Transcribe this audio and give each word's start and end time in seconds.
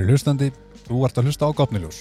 Kæri 0.00 0.14
hlustandi, 0.14 0.46
þú 0.86 1.02
ert 1.04 1.18
að 1.20 1.26
hlusta 1.28 1.44
á 1.44 1.52
Gápniljós. 1.52 1.96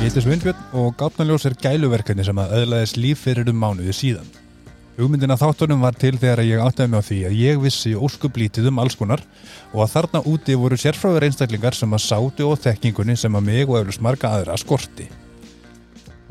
Ég 0.00 0.06
heiti 0.06 0.22
Sveinbjörn 0.24 0.62
og 0.72 0.96
Gápniljós 0.96 1.44
er 1.44 1.58
gæluverkefni 1.60 2.24
sem 2.24 2.40
að 2.40 2.54
öðlaðist 2.62 2.96
líf 2.96 3.20
fyrir 3.26 3.52
um 3.52 3.60
mánuði 3.60 3.92
síðan. 3.92 4.30
Hugmyndin 4.96 5.36
að 5.36 5.44
þáttunum 5.44 5.84
var 5.84 5.98
til 6.00 6.14
þegar 6.16 6.40
ég 6.48 6.64
áttaði 6.64 6.94
mig 6.94 7.04
á 7.04 7.08
því 7.10 7.18
að 7.28 7.36
ég 7.36 7.60
vissi 7.60 7.92
óskublítið 7.92 8.70
um 8.72 8.80
alls 8.80 8.96
konar 8.96 9.20
og 9.74 9.82
að 9.84 9.92
þarna 9.98 10.24
úti 10.32 10.56
voru 10.56 10.80
sérfráður 10.80 11.28
einstaklingar 11.28 11.76
sem 11.76 11.92
að 11.92 12.06
sátu 12.06 12.48
og 12.48 12.64
þekkingunni 12.64 13.18
sem 13.20 13.36
að 13.36 13.44
mig 13.50 13.68
og 13.68 13.82
eflust 13.82 14.00
marga 14.08 14.32
aðra 14.38 14.56
skorti. 14.56 15.10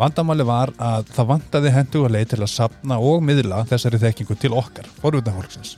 Vandamáli 0.01 0.45
var 0.47 0.71
að 0.81 1.11
það 1.13 1.27
vandaði 1.29 1.71
hendu 1.75 1.99
að 2.07 2.13
leið 2.15 2.29
til 2.31 2.41
að 2.41 2.49
sapna 2.55 2.95
og 3.05 3.19
miðla 3.21 3.59
þessari 3.69 3.99
þekkingu 4.01 4.37
til 4.41 4.49
okkar, 4.57 4.87
forvitafólksins. 4.97 5.75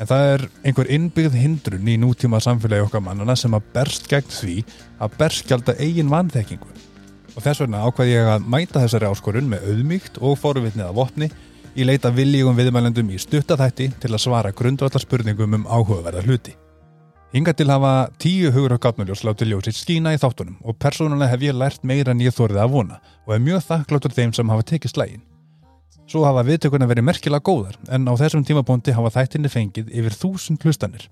En 0.00 0.08
það 0.10 0.30
er 0.32 0.44
einhver 0.66 0.88
innbyggð 0.90 1.36
hindrun 1.38 1.90
í 1.92 1.94
nútíma 2.00 2.40
samfélagi 2.42 2.88
okkar 2.88 3.04
mannana 3.06 3.36
sem 3.38 3.54
að 3.54 3.68
berst 3.76 4.08
gegn 4.10 4.32
því 4.34 4.56
að 4.98 5.14
berskjalda 5.20 5.76
eigin 5.78 6.10
vanþekkingu. 6.10 6.72
Og 7.36 7.44
þess 7.44 7.62
vegna 7.62 7.84
ákvað 7.86 8.10
ég 8.10 8.30
að 8.32 8.48
mæta 8.50 8.82
þessari 8.82 9.10
áskorun 9.12 9.52
með 9.52 9.68
auðmíkt 9.70 10.18
og 10.18 10.34
forvitnið 10.40 10.88
af 10.88 10.96
vopni 10.98 11.30
í 11.78 11.86
leita 11.86 12.10
viljegum 12.10 12.58
viðmælendum 12.58 13.14
í 13.14 13.20
stuttaþætti 13.22 13.92
til 14.02 14.10
að 14.10 14.24
svara 14.24 14.50
grundvallar 14.56 15.06
spurningum 15.06 15.60
um 15.60 15.70
áhugaverða 15.70 16.26
hluti. 16.26 16.56
Hinga 17.30 17.52
til 17.54 17.70
hafa 17.70 18.10
tíu 18.18 18.48
hugur 18.50 18.72
á 18.74 18.82
gáttmjöljós 18.82 19.20
látið 19.22 19.52
ljósitt 19.52 19.76
skína 19.78 20.16
í 20.16 20.18
þáttunum 20.18 20.56
og 20.66 20.74
persónulega 20.82 21.30
hef 21.30 21.44
ég 21.46 21.54
lært 21.54 21.84
meira 21.86 22.10
en 22.10 22.22
ég 22.24 22.34
þórið 22.34 22.58
að 22.58 22.72
vona 22.72 22.96
og 23.22 23.34
er 23.36 23.44
mjög 23.44 23.60
þakkláttur 23.68 24.16
þeim 24.16 24.32
sem 24.34 24.50
hafa 24.50 24.64
tekið 24.66 24.90
slægin. 24.90 25.22
Svo 26.10 26.24
hafa 26.26 26.42
viðtökurna 26.48 26.88
verið 26.90 27.06
merkilega 27.06 27.46
góðar 27.46 27.76
en 27.86 28.10
á 28.10 28.18
þessum 28.18 28.42
tímabóndi 28.42 28.96
hafa 28.96 29.12
þættinni 29.14 29.52
fengið 29.52 29.94
yfir 29.94 30.18
þúsund 30.24 30.66
hlustanir 30.66 31.06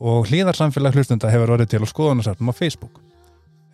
og 0.00 0.30
hlýðarsamfélag 0.30 0.96
hlustanda 0.96 1.28
hefur 1.34 1.52
orðið 1.58 1.74
til 1.74 1.84
á 1.84 1.92
skoðanarsartum 1.92 2.48
á 2.48 2.54
Facebook. 2.56 3.02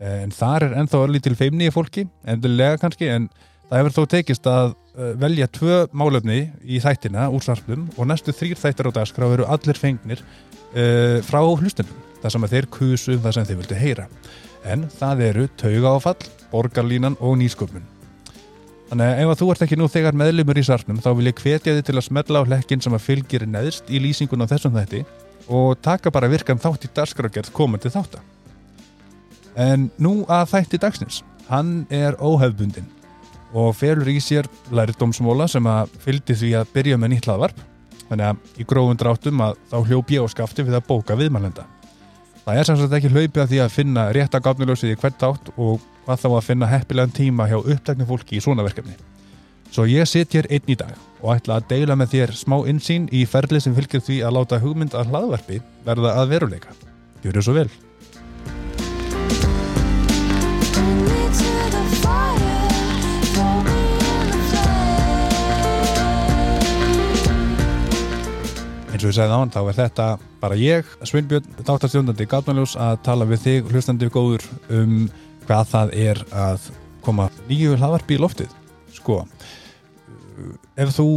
En 0.02 0.34
þar 0.34 0.66
er 0.66 0.78
ennþá 0.82 0.98
orðið 0.98 1.28
til 1.28 1.36
feimni 1.38 1.70
í 1.70 1.74
fólki, 1.74 2.08
endilega 2.26 2.80
kannski, 2.82 3.06
en 3.06 3.30
það 3.68 3.80
hefur 3.80 3.96
þó 3.96 4.10
tekist 4.14 4.48
að 4.50 4.74
velja 4.94 5.48
tvö 5.50 5.78
málefni 5.96 6.40
í 6.62 6.78
þættina 6.82 7.26
úr 7.34 7.42
sarplum 7.42 7.88
og 7.96 8.06
næstu 8.06 8.34
þrýr 8.34 8.60
þættar 8.60 8.90
á 8.94 8.96
dagskrá 9.00 9.26
eru 9.34 9.46
allir 9.50 9.78
fengnir 9.78 10.22
uh, 10.22 11.18
frá 11.26 11.40
hlustundum, 11.42 11.96
þar 12.22 12.34
sem 12.34 12.46
að 12.46 12.54
þeir 12.54 12.70
kusu 12.76 13.16
það 13.18 13.36
sem 13.36 13.48
þeir 13.48 13.60
vildi 13.62 13.80
heyra. 13.80 14.06
En 14.64 14.86
það 14.88 15.24
eru 15.26 15.48
tauga 15.60 15.96
áfall, 15.98 16.30
borgarlínan 16.52 17.18
og 17.20 17.36
nýsköpun. 17.40 17.90
Þannig 18.88 19.10
að 19.10 19.20
ef 19.24 19.32
að 19.32 19.38
þú 19.40 19.50
ert 19.50 19.66
ekki 19.66 19.78
nú 19.80 19.90
þegar 19.90 20.16
meðlumur 20.20 20.60
í 20.60 20.64
sarnum 20.64 21.00
þá 21.02 21.10
vil 21.18 21.28
ég 21.28 21.40
hvetja 21.42 21.74
þið 21.74 21.84
til 21.88 21.96
að 21.98 22.06
smetla 22.06 22.44
á 22.44 22.48
hlekkin 22.48 22.84
sem 22.84 22.94
að 22.94 23.06
fylgir 23.08 23.46
neðst 23.48 23.90
í 23.90 24.00
lýsingun 24.04 24.44
á 24.44 24.50
þessum 24.52 24.76
þætti 24.76 25.02
og 25.50 25.80
taka 25.84 26.12
bara 26.14 26.30
virkan 26.30 26.60
þátt 26.60 26.86
í 26.86 26.92
dagskrágerð 26.94 27.50
komandi 27.56 27.90
þáttar. 27.92 28.22
En 29.58 29.88
nú 29.98 30.20
að 30.28 30.52
þætti 30.52 30.80
dagsins. 30.84 31.22
Hann 31.48 31.82
er 31.92 32.16
óhefbundin 32.20 32.86
og 33.54 33.70
felur 33.78 34.10
í 34.10 34.18
sér 34.22 34.48
læriðdómsmóla 34.74 35.46
sem 35.50 35.66
að 35.70 35.94
fylgdi 36.02 36.36
því 36.40 36.50
að 36.58 36.74
byrja 36.74 36.98
með 36.98 37.14
nýtt 37.14 37.30
hlaðvarp. 37.30 37.62
Þannig 38.08 38.26
að 38.28 38.60
í 38.60 38.66
grófum 38.68 38.98
dráttum 39.00 39.40
að 39.46 39.56
þá 39.70 39.78
hljóp 39.88 40.12
ég 40.12 40.26
á 40.26 40.32
skafti 40.34 40.66
við 40.66 40.78
að 40.78 40.86
bóka 40.90 41.16
viðmælenda. 41.18 41.64
Það 42.44 42.58
er 42.60 42.68
samsagt 42.68 42.96
ekki 42.98 43.12
hlaupið 43.14 43.40
að 43.40 43.50
því 43.52 43.60
að 43.64 43.72
finna 43.72 44.04
rétta 44.12 44.40
gafnilösið 44.44 44.92
í 44.92 44.98
hvert 45.00 45.22
átt 45.24 45.48
og 45.54 45.86
hvað 46.04 46.20
þá 46.24 46.28
að 46.28 46.46
finna 46.50 46.68
heppilegan 46.68 47.14
tíma 47.16 47.46
hjá 47.48 47.56
upptækni 47.62 48.08
fólki 48.10 48.36
í 48.36 48.42
svona 48.44 48.66
verkefni. 48.66 48.98
Svo 49.72 49.86
ég 49.88 50.06
sitt 50.06 50.36
hér 50.36 50.50
einn 50.52 50.68
í 50.68 50.76
dag 50.78 50.92
og 51.22 51.32
ætla 51.38 51.56
að 51.56 51.70
deila 51.72 51.96
með 51.96 52.12
þér 52.18 52.34
smá 52.36 52.58
insýn 52.68 53.08
í 53.10 53.24
ferli 53.24 53.62
sem 53.64 53.74
fylgir 53.74 54.04
því 54.04 54.20
að 54.26 54.36
láta 54.36 54.60
hugmynd 54.60 54.98
að 54.98 55.14
hlaðvarpi 55.14 55.62
verða 55.88 56.14
að 56.20 56.36
veruleika. 56.36 56.76
Gjör 57.24 57.83
eins 68.94 69.02
og 69.02 69.10
ég 69.10 69.16
segði 69.16 69.34
án, 69.34 69.50
þá 69.50 69.60
er 69.64 69.76
þetta 69.80 70.06
bara 70.38 70.56
ég, 70.58 70.90
Sveinbjörn, 71.02 71.46
þáttarstjóndandi 71.66 72.26
Gatmanljós 72.30 72.76
að 72.78 73.00
tala 73.06 73.26
við 73.26 73.40
þig, 73.42 73.70
hlustandi 73.72 74.10
góður 74.14 74.44
um 74.70 75.08
hvað 75.48 75.70
það 75.72 75.94
er 76.04 76.20
að 76.30 76.68
koma 77.04 77.26
nýju 77.48 77.74
hlaðvarpi 77.74 78.14
í 78.16 78.20
loftið. 78.22 78.52
Sko 78.94 79.24
ef 80.78 80.92
þú 80.94 81.08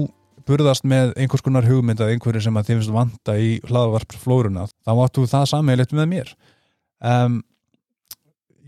burðast 0.48 0.88
með 0.88 1.14
einhvers 1.20 1.44
konar 1.46 1.68
hugmynd 1.68 2.02
að 2.02 2.16
einhverju 2.16 2.42
sem 2.48 2.58
að 2.58 2.70
þið 2.70 2.80
finnst 2.80 2.96
vanta 2.96 3.38
í 3.38 3.54
hlaðvarpsflóruna, 3.68 4.66
þá 4.88 4.92
áttu 4.96 5.28
það 5.30 5.48
sammeilitt 5.52 5.96
með 5.98 6.12
mér. 6.14 6.34
Um, 6.98 7.42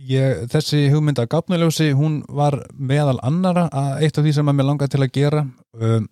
ég, 0.10 0.44
þessi 0.52 0.88
hugmynd 0.94 1.22
að 1.22 1.32
Gatmanljósi, 1.34 1.94
hún 1.98 2.22
var 2.30 2.60
meðal 2.76 3.18
annara 3.26 3.70
að 3.72 4.04
eitt 4.06 4.20
af 4.20 4.28
því 4.28 4.36
sem 4.38 4.52
að 4.52 4.60
mér 4.60 4.70
langar 4.70 4.92
til 4.92 5.02
að 5.02 5.14
gera 5.16 5.46
um, 5.80 6.10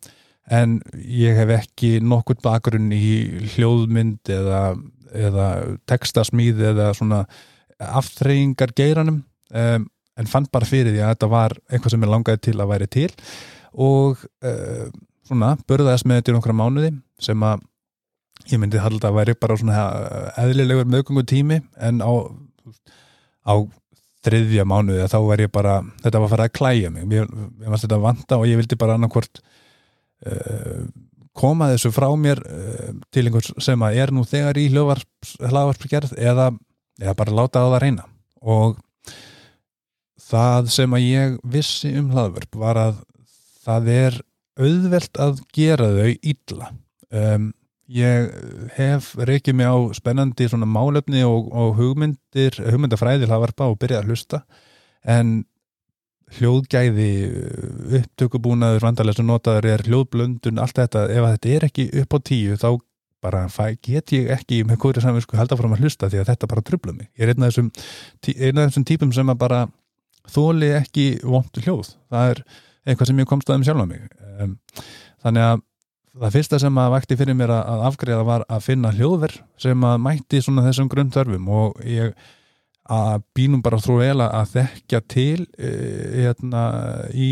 en 0.48 0.78
ég 0.96 1.36
hef 1.36 1.52
ekki 1.58 1.98
nokkur 2.04 2.40
bakgrunn 2.44 2.92
í 2.96 3.50
hljóðmynd 3.56 4.32
eða, 4.32 4.62
eða 5.12 5.48
tekstasmíð 5.90 6.64
eða 6.72 6.92
svona 6.98 7.24
aftreyingar 7.78 8.72
geiranum 8.78 9.22
um, 9.54 9.88
en 10.18 10.30
fann 10.30 10.48
bara 10.52 10.68
fyrir 10.68 10.96
því 10.96 11.04
að 11.04 11.12
þetta 11.14 11.32
var 11.32 11.58
eitthvað 11.68 11.94
sem 11.94 12.06
ég 12.06 12.14
langaði 12.14 12.44
til 12.48 12.56
að 12.58 12.72
væri 12.72 12.88
til. 12.90 13.10
Og 13.78 14.24
uh, 14.48 14.86
svona 15.28 15.56
börðaðist 15.70 16.08
með 16.08 16.22
þetta 16.22 16.34
í 16.34 16.38
nokkra 16.38 16.56
mánuði 16.58 16.94
sem 17.22 17.44
að 17.46 17.66
ég 18.48 18.62
myndi 18.62 18.82
halda 18.82 19.12
að 19.12 19.20
væri 19.20 19.36
bara 19.38 19.58
svona 19.60 19.84
eðlilegur 20.40 20.88
mögungu 20.90 21.26
tími 21.28 21.60
en 21.84 22.00
á, 22.02 22.12
á 23.50 23.54
þriðja 24.26 24.66
mánuði 24.68 25.06
þá 25.12 25.20
var 25.26 25.44
ég 25.44 25.52
bara, 25.54 25.78
þetta 26.04 26.22
var 26.22 26.28
að 26.28 26.34
fara 26.36 26.48
að 26.48 26.56
klæja 26.58 26.92
mig. 26.94 27.08
Ég, 27.14 27.30
ég 27.62 27.72
varst 27.72 27.86
þetta 27.86 28.00
að 28.00 28.08
vanta 28.08 28.40
og 28.40 28.50
ég 28.50 28.60
vildi 28.62 28.80
bara 28.80 28.98
annarkvort 28.98 29.42
koma 31.38 31.70
þessu 31.72 31.92
frá 31.94 32.08
mér 32.18 32.42
uh, 32.42 32.94
til 33.14 33.28
einhvers 33.28 33.52
sem 33.64 33.84
að 33.86 34.00
er 34.02 34.14
nú 34.16 34.26
þegar 34.28 34.58
í 34.60 34.68
hlaðvarpsgerð 34.74 36.16
eða, 36.18 36.50
eða 37.02 37.18
bara 37.20 37.38
láta 37.42 37.62
á 37.62 37.68
það 37.68 37.82
reyna. 37.84 38.08
Og 38.42 38.80
það 40.28 40.72
sem 40.74 40.98
að 40.98 41.06
ég 41.06 41.38
vissi 41.48 41.94
um 42.00 42.10
hlaðvarp 42.14 42.58
var 42.60 42.82
að 42.82 43.04
það 43.68 43.94
er 43.94 44.20
auðvelt 44.58 45.22
að 45.22 45.44
gera 45.54 45.92
þau 45.94 46.12
illa. 46.16 46.72
Um, 47.14 47.52
ég 47.88 48.32
hef 48.76 49.14
reykið 49.16 49.60
mig 49.60 49.70
á 49.70 49.78
spennandi 49.96 50.50
svona 50.50 50.68
málefni 50.68 51.22
og, 51.28 51.52
og 51.56 51.78
hugmyndir 51.78 52.58
hugmyndafræði 52.66 53.30
hlaðvarpa 53.30 53.70
og 53.70 53.78
byrjað 53.80 54.02
að 54.02 54.10
hlusta. 54.12 54.42
En 55.08 55.38
hljóðgæði 56.38 57.12
upptökubúnaður, 58.02 58.84
vandarlega 58.84 59.22
sem 59.22 59.30
notaður 59.30 59.70
er 59.72 59.86
hljóðblöndun, 59.88 60.60
allt 60.60 60.76
þetta 60.76 61.06
ef 61.08 61.28
þetta 61.32 61.54
er 61.56 61.66
ekki 61.70 61.88
upp 62.02 62.16
á 62.16 62.20
tíu 62.28 62.58
þá 62.60 62.70
bara 63.24 63.48
get 63.82 64.14
ég 64.14 64.30
ekki 64.36 64.62
með 64.68 64.82
hverju 64.84 65.04
samvinsku 65.04 65.40
halda 65.40 65.58
fram 65.58 65.74
að 65.74 65.86
hlusta 65.86 66.10
því 66.12 66.22
að 66.22 66.30
þetta 66.32 66.50
bara 66.52 66.64
trubla 66.68 66.94
mig. 66.94 67.10
Ég 67.18 67.26
er 67.26 67.34
einn 67.34 67.48
af 67.48 67.50
þessum, 67.50 67.72
einn 68.36 68.60
af 68.60 68.70
þessum 68.70 68.86
típum 68.88 69.14
sem 69.16 69.32
að 69.32 69.40
bara 69.42 69.64
þóli 70.28 70.74
ekki 70.78 71.08
vondu 71.24 71.64
hljóð, 71.64 71.96
það 72.12 72.34
er 72.34 72.44
eitthvað 72.88 73.10
sem 73.10 73.22
ég 73.24 73.30
komst 73.30 73.50
að 73.50 73.60
um 73.60 73.66
sjálf 73.68 73.84
á 73.84 73.88
mig 73.88 74.04
þannig 75.24 75.44
að 75.44 75.64
það 76.18 76.34
fyrsta 76.38 76.60
sem 76.62 76.80
að 76.82 76.94
vakti 76.96 77.18
fyrir 77.20 77.38
mér 77.38 77.54
að 77.54 77.84
afgreða 77.92 78.26
var 78.26 78.46
að 78.50 78.66
finna 78.66 78.94
hljóðverð 78.96 79.42
sem 79.62 79.86
að 79.86 80.00
mætti 80.06 80.42
svona 80.42 80.66
þessum 80.66 80.90
grundþörfum 80.92 81.50
og 81.54 81.82
ég 81.86 82.16
að 82.94 83.24
bínum 83.36 83.62
bara 83.66 83.80
þrú 83.82 84.00
vel 84.02 84.24
að 84.24 84.52
þekkja 84.56 85.02
til 85.12 85.46
e, 85.58 85.72
hérna, 86.24 86.66
í, 87.12 87.32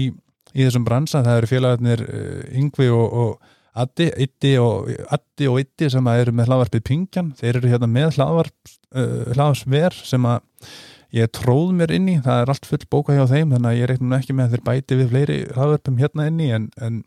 í 0.54 0.64
þessum 0.64 0.88
bransa, 0.88 1.24
það 1.26 1.42
eru 1.42 1.52
félagarnir 1.52 2.04
e, 2.06 2.24
Yngvi 2.62 2.90
og, 2.94 3.20
og 3.24 3.54
Addi, 3.76 4.10
Iddi 4.24 4.54
og 4.62 4.92
Addi 5.12 5.48
og 5.52 5.62
Iddi 5.64 5.90
sem 5.92 6.12
eru 6.14 6.34
með 6.36 6.52
hlaðvarpið 6.52 6.84
Pingjan, 6.88 7.32
þeir 7.40 7.60
eru 7.60 7.72
hérna 7.74 7.90
með 7.92 8.20
hlaðvarp, 8.20 8.76
e, 8.96 9.08
hlaðvarsver 9.36 9.98
sem 10.02 10.30
að 10.32 10.70
ég 11.16 11.32
tróð 11.36 11.74
mér 11.80 11.94
inn 11.96 12.08
í, 12.12 12.16
það 12.24 12.42
er 12.42 12.52
allt 12.52 12.70
full 12.70 12.86
bóka 12.92 13.16
hjá 13.16 13.26
þeim 13.30 13.54
þannig 13.56 13.70
að 13.72 13.78
ég 13.80 13.92
reiknum 13.92 14.16
ekki 14.18 14.36
með 14.36 14.48
að 14.48 14.56
þeir 14.56 14.66
bæti 14.70 15.00
við 15.00 15.12
fleiri 15.12 15.38
hlaðvarpum 15.56 16.00
hérna 16.02 16.30
inn 16.32 16.42
í 16.44 16.50
en, 16.56 16.70
en 16.84 17.04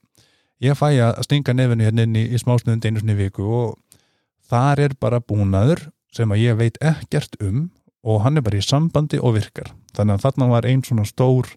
ég 0.64 0.78
fæ 0.78 0.88
að 0.92 1.20
stinga 1.26 1.54
nefnu 1.56 1.84
hérna 1.86 2.06
inn 2.08 2.16
í, 2.16 2.24
í 2.32 2.40
smásnöðund 2.40 2.86
einu 2.88 3.02
svona 3.02 3.18
viku 3.18 3.48
og 3.48 4.00
þar 4.48 4.84
er 4.86 4.96
bara 5.00 5.20
búnaður 5.20 5.88
sem 6.14 6.30
að 6.32 6.44
ég 6.46 6.58
veit 6.58 6.80
ekkert 6.80 7.36
um 7.44 7.68
og 8.08 8.22
hann 8.24 8.40
er 8.40 8.44
bara 8.46 8.58
í 8.58 8.64
sambandi 8.64 9.20
og 9.20 9.36
virkar. 9.36 9.72
Þannig 9.96 10.18
að 10.18 10.24
þarna 10.26 10.50
var 10.52 10.68
einn 10.68 10.84
svona 10.86 11.06
stór 11.08 11.50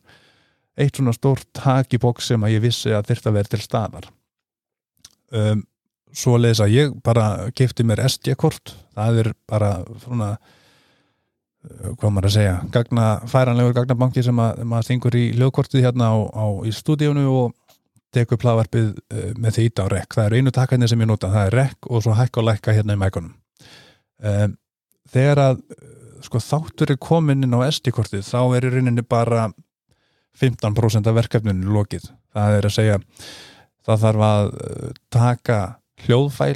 eitt 0.80 0.98
svona 0.98 1.13
stór 1.15 1.42
tak 1.56 1.94
í 1.94 2.00
bóks 2.01 2.31
sem 2.31 2.44
að 2.44 2.56
ég 2.56 2.63
vissi 2.65 2.94
að 2.95 3.12
að 3.18 3.36
vera 3.36 3.51
til 3.51 3.62
staðar. 3.62 4.07
Um, 5.31 5.65
svo 6.12 6.38
leiðis 6.38 6.63
að 6.63 6.74
ég 6.75 6.95
bara 7.03 7.51
kefti 7.56 7.86
mér 7.88 8.03
SD-kort 8.07 8.74
það 8.95 9.21
er 9.21 9.30
bara 9.48 9.69
svona 10.03 10.33
hvað 11.62 12.09
maður 12.09 12.27
að 12.27 12.36
segja 12.36 12.53
gagna, 12.74 13.06
færanlegur 13.30 13.75
gagnabanki 13.77 14.24
sem 14.25 14.39
að 14.42 14.63
maður 14.65 14.88
stingur 14.88 15.18
í 15.18 15.25
lögkortið 15.38 15.86
hérna 15.86 16.09
á, 16.09 16.18
á, 16.33 16.45
í 16.65 16.74
stúdíunu 16.74 17.27
og 17.30 17.53
tek 18.12 18.33
upp 18.33 18.44
hlaðvarpið 18.44 18.89
uh, 18.92 19.30
með 19.39 19.57
því 19.57 19.68
ít 19.69 19.80
á 19.80 19.86
rekk, 19.94 20.18
það 20.18 20.25
er 20.25 20.36
einu 20.36 20.51
takkarnir 20.56 20.92
sem 20.92 21.03
ég 21.03 21.07
nota. 21.07 21.30
Það 21.31 21.45
er 21.48 21.57
rekk 21.62 21.88
og 21.88 22.03
svo 22.03 22.15
hækka 22.18 22.42
og 22.42 22.48
lækka 22.50 22.75
hérna 22.75 22.98
í 22.98 23.00
mækunum. 23.00 23.36
Um, 24.19 24.57
þegar 25.13 25.44
að 25.45 25.62
sko 26.26 26.42
þáttur 26.44 26.94
er 26.94 27.02
komin 27.02 27.46
inn 27.46 27.56
á 27.58 27.66
SD-kortið 27.68 28.26
þá 28.28 28.40
er 28.58 28.68
í 28.68 28.74
rauninni 28.76 29.04
bara 29.08 29.50
15% 30.40 31.10
af 31.10 31.18
verkefninu 31.18 31.74
lokið. 31.76 32.08
Það 32.32 32.58
er 32.58 32.68
að 32.68 32.76
segja 32.76 33.00
það 33.86 34.04
þarf 34.06 34.26
að 34.28 34.50
uh, 34.54 34.90
taka 35.12 35.60
hljóðfæl 36.06 36.56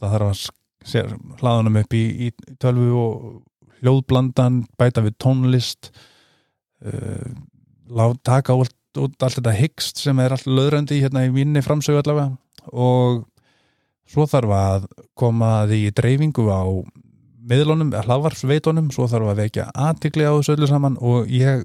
það 0.00 0.14
þarf 0.14 0.30
að 0.30 1.40
hlaðunum 1.40 1.80
upp 1.80 1.94
í, 1.96 2.04
í 2.26 2.56
tölvu 2.62 2.90
og 3.00 3.22
hljóðblandan 3.80 4.62
bæta 4.78 5.02
við 5.04 5.16
tónlist 5.22 5.90
uh, 6.86 7.32
taka 8.26 8.54
út, 8.56 8.74
út 8.98 9.16
allt 9.22 9.40
þetta 9.40 9.56
hyggst 9.56 10.02
sem 10.02 10.20
er 10.22 10.34
allt 10.36 10.46
löðrandi 10.46 11.00
hérna 11.02 11.26
í 11.26 11.32
minni 11.34 11.62
framsögu 11.64 12.02
allavega. 12.02 12.36
Og 12.72 13.24
svo 14.06 14.26
þarf 14.30 14.54
að 14.54 14.86
koma 15.18 15.66
því 15.66 15.80
dreifingu 15.96 16.46
á 16.50 16.62
miðlunum, 17.46 17.92
hlaðvarpsveitunum 17.94 18.88
svo 18.94 19.06
þarf 19.10 19.32
að 19.32 19.42
vekja 19.44 19.66
aðtikli 19.74 20.26
á 20.26 20.34
þessu 20.34 20.56
öllu 20.56 20.70
saman 20.70 20.96
og 21.04 21.30
ég 21.30 21.62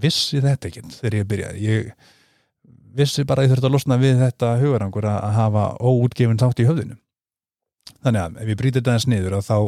vissi 0.00 0.40
þetta 0.42 0.70
ekki 0.70 0.82
þegar 0.96 1.16
ég 1.18 1.30
byrjaði. 1.30 1.62
Ég 1.66 1.92
vissi 2.96 3.24
bara 3.28 3.42
að 3.42 3.46
ég 3.46 3.54
þurfti 3.54 3.68
að 3.68 3.76
losna 3.76 4.00
við 4.00 4.18
þetta 4.24 4.50
hugarangur 4.62 5.06
að 5.10 5.38
hafa 5.38 5.64
óútgefin 5.78 6.40
þátt 6.40 6.62
í 6.62 6.68
höfðinu. 6.68 6.98
Þannig 8.00 8.22
að 8.24 8.42
ef 8.42 8.52
ég 8.52 8.60
brítið 8.60 8.80
þetta 8.80 8.96
eins 8.96 9.08
niður 9.10 9.38
þá, 9.44 9.58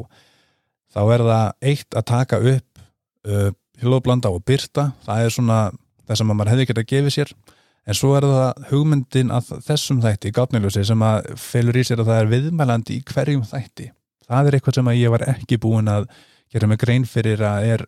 þá 0.95 1.01
er 1.05 1.27
það 1.29 1.47
eitt 1.73 1.99
að 1.99 2.07
taka 2.11 2.43
upp 2.53 2.85
uh, 3.29 3.49
hljóðblanda 3.83 4.33
og 4.33 4.45
byrta 4.47 4.91
það 5.07 5.25
er 5.25 5.35
svona 5.37 5.63
það 6.07 6.19
sem 6.19 6.33
maður 6.33 6.53
hefði 6.53 6.69
gett 6.71 6.83
að 6.83 6.93
gefa 6.93 7.17
sér. 7.17 7.35
En 7.83 7.99
svo 7.99 8.13
er 8.15 8.27
það 8.31 8.69
hugmyndin 8.71 9.33
að 9.35 9.57
þessum 9.67 10.03
þætti 10.03 10.31
í 10.31 10.35
gátniljósi 10.37 10.85
sem 10.87 11.03
að 11.03 11.33
felur 11.43 11.79
í 11.79 11.83
sér 11.87 12.03
að 12.03 12.13
það 12.13 12.21
er 12.21 12.31
viðmælandi 12.31 12.99
í 12.99 13.05
hverjum 13.11 13.43
þætti 13.47 13.91
það 14.33 14.49
er 14.49 14.59
eitthvað 14.59 14.79
sem 14.79 14.91
að 14.93 15.01
ég 15.01 15.13
var 15.15 15.27
ekki 15.35 15.61
búin 15.63 15.91
að 15.93 16.09
gera 16.53 16.69
mig 16.69 16.81
grein 16.83 17.07
fyrir 17.09 17.43
að 17.47 17.69
er 17.75 17.87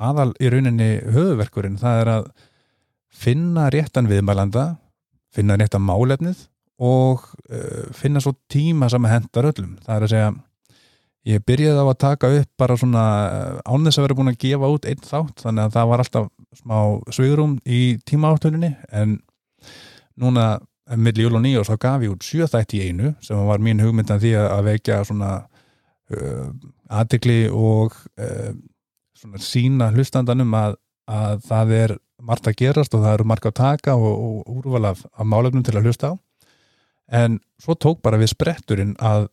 aðal 0.00 0.30
í 0.40 0.52
rauninni 0.52 0.92
höfuverkurinn 1.12 1.80
það 1.80 2.04
er 2.04 2.12
að 2.14 2.30
finna 3.10 3.66
réttan 3.72 4.08
viðmælanda 4.08 4.66
finna 5.34 5.58
réttan 5.60 5.84
málefnið 5.84 6.46
og 6.80 7.26
uh, 7.52 7.88
finna 7.96 8.22
svo 8.22 8.32
tíma 8.50 8.88
sem 8.92 9.04
hendar 9.10 9.50
öllum 9.50 9.76
það 9.84 9.96
er 9.96 10.06
að 10.06 10.14
segja 10.14 10.30
ég 11.28 11.44
byrjaði 11.44 11.84
á 11.84 11.86
að 11.86 12.00
taka 12.00 12.30
upp 12.38 12.50
bara 12.58 12.78
svona 12.80 13.04
án 13.68 13.84
þess 13.84 14.00
að 14.00 14.06
vera 14.06 14.16
búin 14.16 14.32
að 14.32 14.40
gefa 14.40 14.70
út 14.72 14.88
einn 14.88 15.02
þátt 15.04 15.44
þannig 15.44 15.66
að 15.66 15.74
það 15.76 15.90
var 15.90 16.02
alltaf 16.04 16.30
smá 16.56 16.78
svigurum 17.12 17.58
í 17.68 17.80
tímaáttuninni 18.08 18.72
en 18.88 19.18
núna 20.20 20.46
millir 20.96 21.28
jól 21.28 21.36
og 21.38 21.44
nýjós 21.44 21.68
þá 21.70 21.76
gaf 21.84 22.04
ég 22.06 22.14
út 22.14 22.26
sjöþætt 22.26 22.74
í 22.78 22.82
einu 22.88 23.12
sem 23.22 23.44
var 23.46 23.60
mín 23.62 23.82
hugmyndan 23.84 24.22
því 24.22 24.32
að 24.40 24.64
vekja 24.70 25.02
svona 25.06 25.34
aðtikli 26.10 27.44
og 27.54 27.94
uh, 28.18 28.52
sína 29.38 29.90
hlustandanum 29.94 30.54
að, 30.56 30.78
að 31.10 31.44
það 31.46 31.74
er 31.76 31.96
margt 32.20 32.48
að 32.50 32.58
gerast 32.60 32.94
og 32.96 33.04
það 33.04 33.14
eru 33.18 33.28
margt 33.30 33.48
að 33.48 33.56
taka 33.60 33.94
og, 33.96 34.10
og 34.10 34.58
úrvala 34.60 34.94
af, 34.94 35.04
af 35.14 35.28
málefnum 35.28 35.64
til 35.66 35.76
að 35.78 35.88
hlusta 35.88 36.12
á. 36.12 36.14
En 37.20 37.40
svo 37.60 37.74
tók 37.74 38.02
bara 38.04 38.20
við 38.20 38.32
spretturinn 38.34 38.94
að 39.02 39.28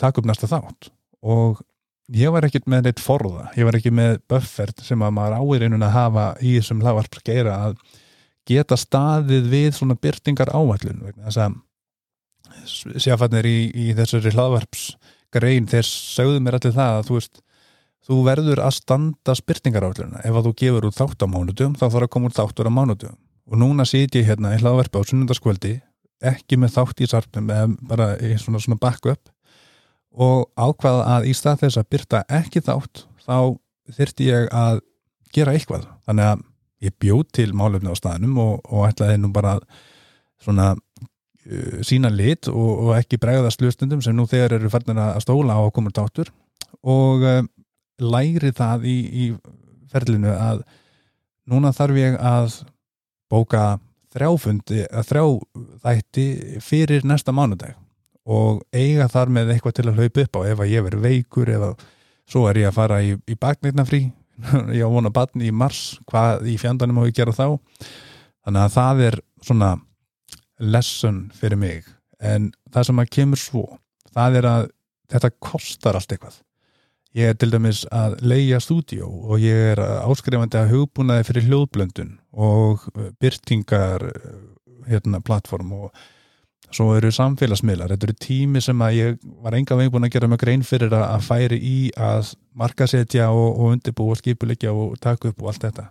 taka 0.00 0.20
upp 0.20 0.28
næsta 0.30 0.48
þátt. 0.50 0.90
Og 1.22 1.60
ég 2.12 2.32
var 2.34 2.46
ekkert 2.46 2.66
með 2.70 2.88
neitt 2.88 3.02
forða, 3.02 3.50
ég 3.56 3.68
var 3.68 3.78
ekki 3.78 3.92
með 3.94 4.18
buffert 4.30 4.82
sem 4.84 5.02
að 5.04 5.14
maður 5.18 5.38
áir 5.38 5.66
einun 5.66 5.86
að 5.86 5.94
hafa 5.96 6.24
í 6.42 6.56
þessum 6.58 6.82
hlaðvarpsgeira 6.82 7.58
að 7.68 7.76
geta 8.48 8.78
staðið 8.78 9.46
við 9.52 9.68
svona 9.76 9.96
byrtingar 10.02 10.50
áallun 10.50 11.04
þess 11.14 11.38
að 11.44 11.60
sjáfannir 13.00 13.46
í, 13.48 13.58
í 13.70 13.86
þessari 13.96 14.32
hlaðvarpsgrein 15.32 15.68
þeir 15.70 15.88
sögðu 15.88 16.40
mér 16.40 16.58
allir 16.58 16.74
það 16.76 16.98
að 16.98 17.06
þú 17.08 17.16
veist 17.16 17.42
þú 18.02 18.16
verður 18.26 18.60
að 18.60 18.74
standa 18.76 19.34
spyrtingar 19.38 19.86
áalluna 19.86 20.20
ef 20.24 20.34
að 20.34 20.48
þú 20.48 20.52
gefur 20.60 20.86
út 20.88 20.98
þátt 20.98 21.22
á 21.22 21.26
mánudum 21.30 21.76
þá 21.78 21.86
þarf 21.86 22.06
að 22.06 22.12
koma 22.12 22.28
út 22.28 22.36
þáttur 22.36 22.68
á 22.68 22.72
mánudum 22.72 23.16
og 23.46 23.58
núna 23.58 23.86
sýt 23.86 24.16
ég 24.18 24.26
hérna 24.26 24.54
í 24.56 24.60
hlaðvarpi 24.60 24.98
á 24.98 25.02
sunnundaskvöldi 25.08 25.80
ekki 26.22 26.58
með 26.60 26.76
þátt 26.76 27.02
í 27.02 27.08
sarpnum 27.10 27.50
eða 27.50 27.68
bara 27.88 28.08
í 28.22 28.36
svona, 28.38 28.60
svona 28.62 28.78
backup. 28.80 29.30
Og 30.12 30.44
ákvaða 30.60 31.16
að 31.16 31.28
í 31.30 31.34
stað 31.34 31.64
þess 31.64 31.80
að 31.80 31.88
byrta 31.94 32.22
ekki 32.30 32.62
þátt 32.62 33.04
þá 33.24 33.36
þyrti 33.96 34.28
ég 34.28 34.48
að 34.54 34.82
gera 35.34 35.54
eitthvað. 35.56 35.88
Þannig 36.06 36.28
að 36.28 36.44
ég 36.86 36.96
bjóð 37.02 37.24
til 37.38 37.48
málefni 37.56 37.90
á 37.90 37.96
staðnum 37.98 38.38
og, 38.42 38.60
og 38.68 38.86
ætlaði 38.90 39.18
nú 39.22 39.32
bara 39.34 39.56
svona 40.42 40.72
sína 41.82 42.10
lit 42.12 42.48
og, 42.50 42.70
og 42.86 42.92
ekki 42.96 43.18
bregða 43.22 43.50
slustundum 43.50 44.02
sem 44.04 44.14
nú 44.16 44.28
þegar 44.30 44.58
eru 44.58 44.70
færðin 44.70 45.00
að 45.02 45.22
stóla 45.24 45.56
á 45.58 45.62
að 45.64 45.72
koma 45.74 45.90
tátur 45.94 46.30
og 46.82 47.24
uh, 47.26 47.42
læri 48.02 48.52
það 48.54 48.86
í, 48.86 48.98
í 49.10 49.24
ferlinu 49.92 50.32
að 50.34 50.62
núna 51.50 51.72
þarf 51.74 51.98
ég 51.98 52.18
að 52.18 52.60
bóka 53.32 53.64
þrjáfundi 54.12 54.84
að 54.92 55.08
þrjá 55.08 55.24
þætti 55.82 56.26
fyrir 56.64 57.06
næsta 57.08 57.32
mánudag. 57.34 57.76
Og 58.22 58.60
eiga 58.70 59.08
þar 59.10 59.32
með 59.34 59.54
eitthvað 59.54 59.76
til 59.78 59.86
að 59.88 59.98
hlaupa 59.98 60.24
upp 60.26 60.38
á 60.38 60.40
ef 60.52 60.60
að 60.62 60.72
ég 60.72 60.84
verið 60.86 61.06
veikur 61.06 61.50
eða 61.50 61.70
svo 62.28 62.44
er 62.48 62.60
ég 62.60 62.70
að 62.70 62.76
fara 62.76 63.00
í, 63.02 63.16
í 63.26 63.34
baknirnafrí 63.40 64.02
ég 64.76 64.84
á 64.84 64.88
vona 64.92 65.10
batni 65.10 65.48
í 65.48 65.54
mars. 65.54 65.98
Hvað 66.08 66.46
í 66.52 66.58
fjandanum 66.60 67.00
má 67.00 67.08
ég 67.08 67.16
gera 67.16 67.34
þá? 67.34 67.58
Þannig 68.46 68.62
að 68.62 68.76
það 68.76 69.02
er 69.08 69.18
svona 69.42 69.72
lesson 70.62 71.26
fyrir 71.36 71.58
mig. 71.58 71.84
En 72.22 72.52
það 72.72 72.88
sem 72.88 73.02
að 73.02 73.12
kemur 73.18 73.40
svo 73.40 73.66
það 74.14 74.38
er 74.40 74.48
að 74.48 74.64
þetta 75.12 75.30
kostar 75.42 75.98
allt 75.98 76.14
eitthvað. 76.14 76.40
Ég 77.12 77.28
er 77.28 77.36
til 77.36 77.50
dæmis 77.52 77.82
að 77.92 78.16
leia 78.24 78.60
stúdíó 78.62 79.04
og 79.04 79.42
ég 79.42 79.74
er 79.74 79.82
áskrifandi 79.82 80.56
að 80.56 80.72
hugbúnaði 80.72 81.26
fyrir 81.28 81.48
hljóðblöndun 81.50 82.14
og 82.32 82.86
byrtingar 83.20 84.06
hérna 84.88 85.20
plattform 85.24 85.74
og 85.76 86.02
svo 86.72 86.94
eru 86.96 87.10
samfélagsmiðlar, 87.12 87.92
þetta 87.92 88.06
eru 88.08 88.14
tími 88.16 88.62
sem 88.64 88.80
að 88.80 88.94
ég 88.96 89.18
var 89.44 89.56
enga 89.58 89.76
veginn 89.76 89.92
búin 89.92 90.06
að 90.08 90.14
gera 90.14 90.30
mjög 90.32 90.40
grein 90.40 90.62
fyrir 90.64 90.94
að, 90.96 91.18
færi 91.26 91.58
í 91.60 91.76
að 92.00 92.32
markasetja 92.56 93.28
og, 93.28 93.58
og 93.58 93.74
undirbú 93.74 94.06
og 94.08 94.16
skipulegja 94.22 94.72
og 94.72 94.96
taka 95.02 95.28
upp 95.28 95.42
og 95.42 95.52
allt 95.52 95.66
þetta. 95.66 95.90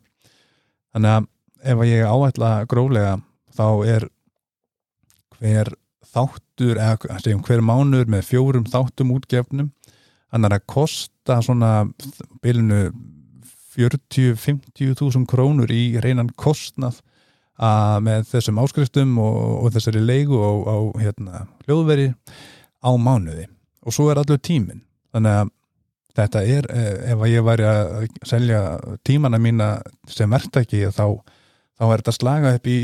Þannig 0.95 1.19
að 1.19 1.29
ef 1.71 1.83
ég 1.85 2.09
áætla 2.09 2.51
gróðlega 2.71 3.13
þá 3.53 3.67
er 3.93 4.07
hver 5.41 5.73
þáttur 6.11 6.77
eða 6.77 7.19
segjum, 7.21 7.43
hver 7.45 7.63
mánur 7.65 8.09
með 8.09 8.27
fjórum 8.29 8.67
þáttum 8.69 9.13
útgefnum. 9.15 9.71
Hann 10.31 10.47
er 10.47 10.55
að 10.55 10.67
kosta 10.69 11.39
svona 11.43 11.71
bilinu 12.43 12.91
40-50 13.71 14.97
þúsund 14.99 15.29
krónur 15.31 15.71
í 15.71 15.95
reynan 16.03 16.31
kostnað 16.39 16.99
að 17.61 17.97
með 18.07 18.27
þessum 18.31 18.59
áskriftum 18.61 19.17
og, 19.21 19.39
og 19.65 19.73
þessari 19.75 20.01
leigu 20.03 20.39
á, 20.39 20.51
á 20.65 20.77
hérna, 20.99 21.43
hljóðveri 21.67 22.11
á 22.81 22.91
mánuði. 22.97 23.47
Og 23.85 23.95
svo 23.95 24.09
er 24.11 24.21
allur 24.21 24.41
tímin 24.41 24.83
þannig 25.13 25.37
að 25.41 25.51
þetta 26.17 26.41
er, 26.43 26.67
eh, 26.75 27.13
ef 27.13 27.23
ég 27.29 27.45
væri 27.45 27.67
að 27.67 28.09
selja 28.27 28.61
tímana 29.07 29.39
mína 29.39 29.69
sem 30.09 30.31
verktæki 30.31 30.83
þá, 30.91 31.05
þá 31.79 31.85
er 31.87 32.01
þetta 32.01 32.17
slaga 32.17 32.53
upp 32.57 32.67
í 32.67 32.77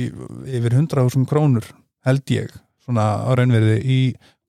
yfir 0.47 0.77
100.000 0.77 1.27
krónur 1.27 1.67
held 2.07 2.33
ég, 2.33 2.51
svona 2.83 3.07
á 3.27 3.31
raunverði 3.37 3.77
í 3.83 3.99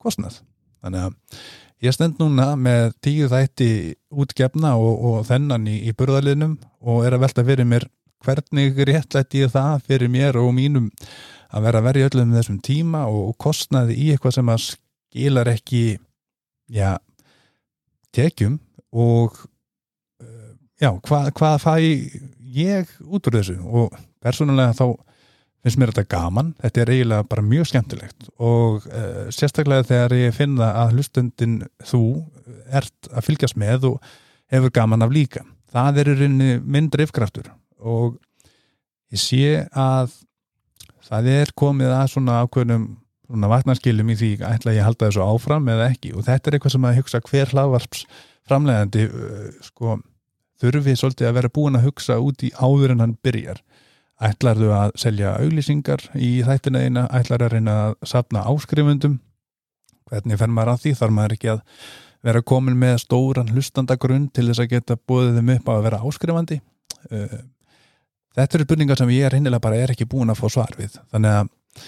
kostnað. 0.01 0.41
Þannig 0.83 1.09
að 1.09 1.39
ég 1.85 1.95
stend 1.95 2.19
núna 2.23 2.53
með 2.59 2.93
tíu 3.05 3.29
þætti 3.31 3.71
útgefna 4.11 4.75
og, 4.79 4.95
og 5.11 5.19
þennan 5.29 5.67
í, 5.71 5.79
í 5.91 5.95
burðaliðnum 5.99 6.57
og 6.81 7.07
er 7.07 7.17
að 7.17 7.27
velta 7.27 7.47
fyrir 7.47 7.69
mér 7.69 7.89
hvernig 8.25 8.79
réttlætt 8.89 9.37
ég 9.39 9.53
það 9.53 9.85
fyrir 9.87 10.11
mér 10.11 10.39
og 10.41 10.51
mínum 10.57 10.89
að 11.55 11.69
vera 11.69 11.81
að 11.81 11.87
verja 11.89 12.09
öllum 12.11 12.35
þessum 12.35 12.59
tíma 12.65 13.05
og 13.09 13.37
kostnaði 13.41 13.97
í 13.97 14.09
eitthvað 14.13 14.39
sem 14.39 14.51
að 14.53 14.65
skilar 14.67 15.51
ekki 15.53 15.83
já, 16.69 16.99
tekjum 18.15 18.59
og 18.93 19.39
eh, 20.21 20.53
já, 20.83 20.91
hvað, 20.99 21.31
hvað 21.39 21.57
fæ 21.63 21.75
ég 22.59 22.91
út 23.07 23.29
úr 23.31 23.39
þessu? 23.39 23.59
Og 23.65 23.95
persónulega 24.25 24.77
þá 24.77 24.87
finnst 25.65 25.81
mér 25.81 25.93
þetta 25.93 26.11
gaman, 26.15 26.53
þetta 26.63 26.83
er 26.83 26.93
eiginlega 26.95 27.27
bara 27.29 27.45
mjög 27.45 27.69
skemmtilegt 27.73 28.29
og 28.37 28.87
uh, 28.87 29.27
sérstaklega 29.35 29.87
þegar 29.89 30.15
ég 30.21 30.37
finna 30.37 30.71
að 30.85 30.97
hlustundin 30.97 31.59
þú 31.85 32.03
ert 32.69 33.11
að 33.11 33.27
fylgjast 33.27 33.59
með 33.59 33.91
og 33.93 34.13
hefur 34.53 34.73
gaman 34.75 35.05
af 35.05 35.13
líka. 35.13 35.45
Það 35.69 36.01
er 36.01 36.11
í 36.13 36.17
rauninni 36.21 36.55
minn 36.65 36.89
drifkraftur 36.93 37.51
og 37.79 38.17
ég 39.13 39.21
sé 39.21 39.67
að 39.77 40.15
það 41.09 41.31
er 41.35 41.53
komið 41.59 41.93
að 41.97 42.11
svona 42.15 42.41
ákveðnum 42.45 42.89
svona 43.29 43.51
vatnarskilum 43.53 44.13
í 44.13 44.17
því 44.17 44.31
ætla 44.49 44.73
ég 44.73 44.83
að 44.83 44.89
halda 44.89 45.09
þessu 45.09 45.25
áfram 45.25 45.67
eða 45.69 45.91
ekki. 45.93 46.15
Og 46.17 46.25
þetta 46.25 46.49
er 46.49 46.57
eitthvað 46.57 46.75
sem 46.75 46.87
að 46.89 47.01
hugsa 47.03 47.21
hver 47.27 47.53
hlaðvarps 47.53 48.07
framlegandi 48.49 49.05
uh, 49.09 49.51
sko 49.67 49.99
þurfi 50.59 50.95
svolítið 50.99 51.29
að 51.29 51.37
vera 51.39 51.53
búin 51.55 51.79
að 51.79 51.91
hugsa 51.91 52.17
út 52.23 52.43
í 52.47 52.51
áður 52.57 52.95
en 52.95 53.05
hann 53.05 53.19
byrjar 53.23 53.61
ætlarðu 54.19 54.73
að 54.75 54.93
selja 54.99 55.37
auglýsingar 55.39 56.03
í 56.19 56.39
þættina 56.47 56.83
eina, 56.83 57.07
ætlar 57.15 57.45
að 57.47 57.55
reyna 57.55 57.77
að 57.87 57.97
sapna 58.11 58.43
áskrifundum 58.51 59.21
hvernig 60.09 60.41
fer 60.41 60.51
maður 60.53 60.75
að 60.75 60.83
því, 60.85 60.95
þarf 60.99 61.15
maður 61.15 61.37
ekki 61.37 61.53
að 61.53 61.61
vera 62.27 62.43
komin 62.43 62.79
með 62.79 62.97
stóran 63.05 63.53
hlustandagrunn 63.53 64.27
til 64.35 64.49
þess 64.49 64.65
að 64.65 64.73
geta 64.73 64.99
búið 65.09 65.39
þeim 65.39 65.55
upp 65.55 65.71
að 65.73 65.85
vera 65.87 66.01
áskrifandi? 66.09 66.59
Uh, 67.13 67.39
þetta 68.39 68.59
eru 68.59 68.67
spurningar 68.67 69.01
sem 69.01 69.15
ég 69.15 69.29
er 69.29 69.39
hinnilega 69.39 69.65
bara 69.69 69.79
er 69.79 69.95
ekki 69.95 70.09
búin 70.11 70.33
að 70.33 70.41
fá 70.41 70.49
svar 70.57 70.75
við. 70.79 70.99
Þannig 71.13 71.37
að 71.37 71.87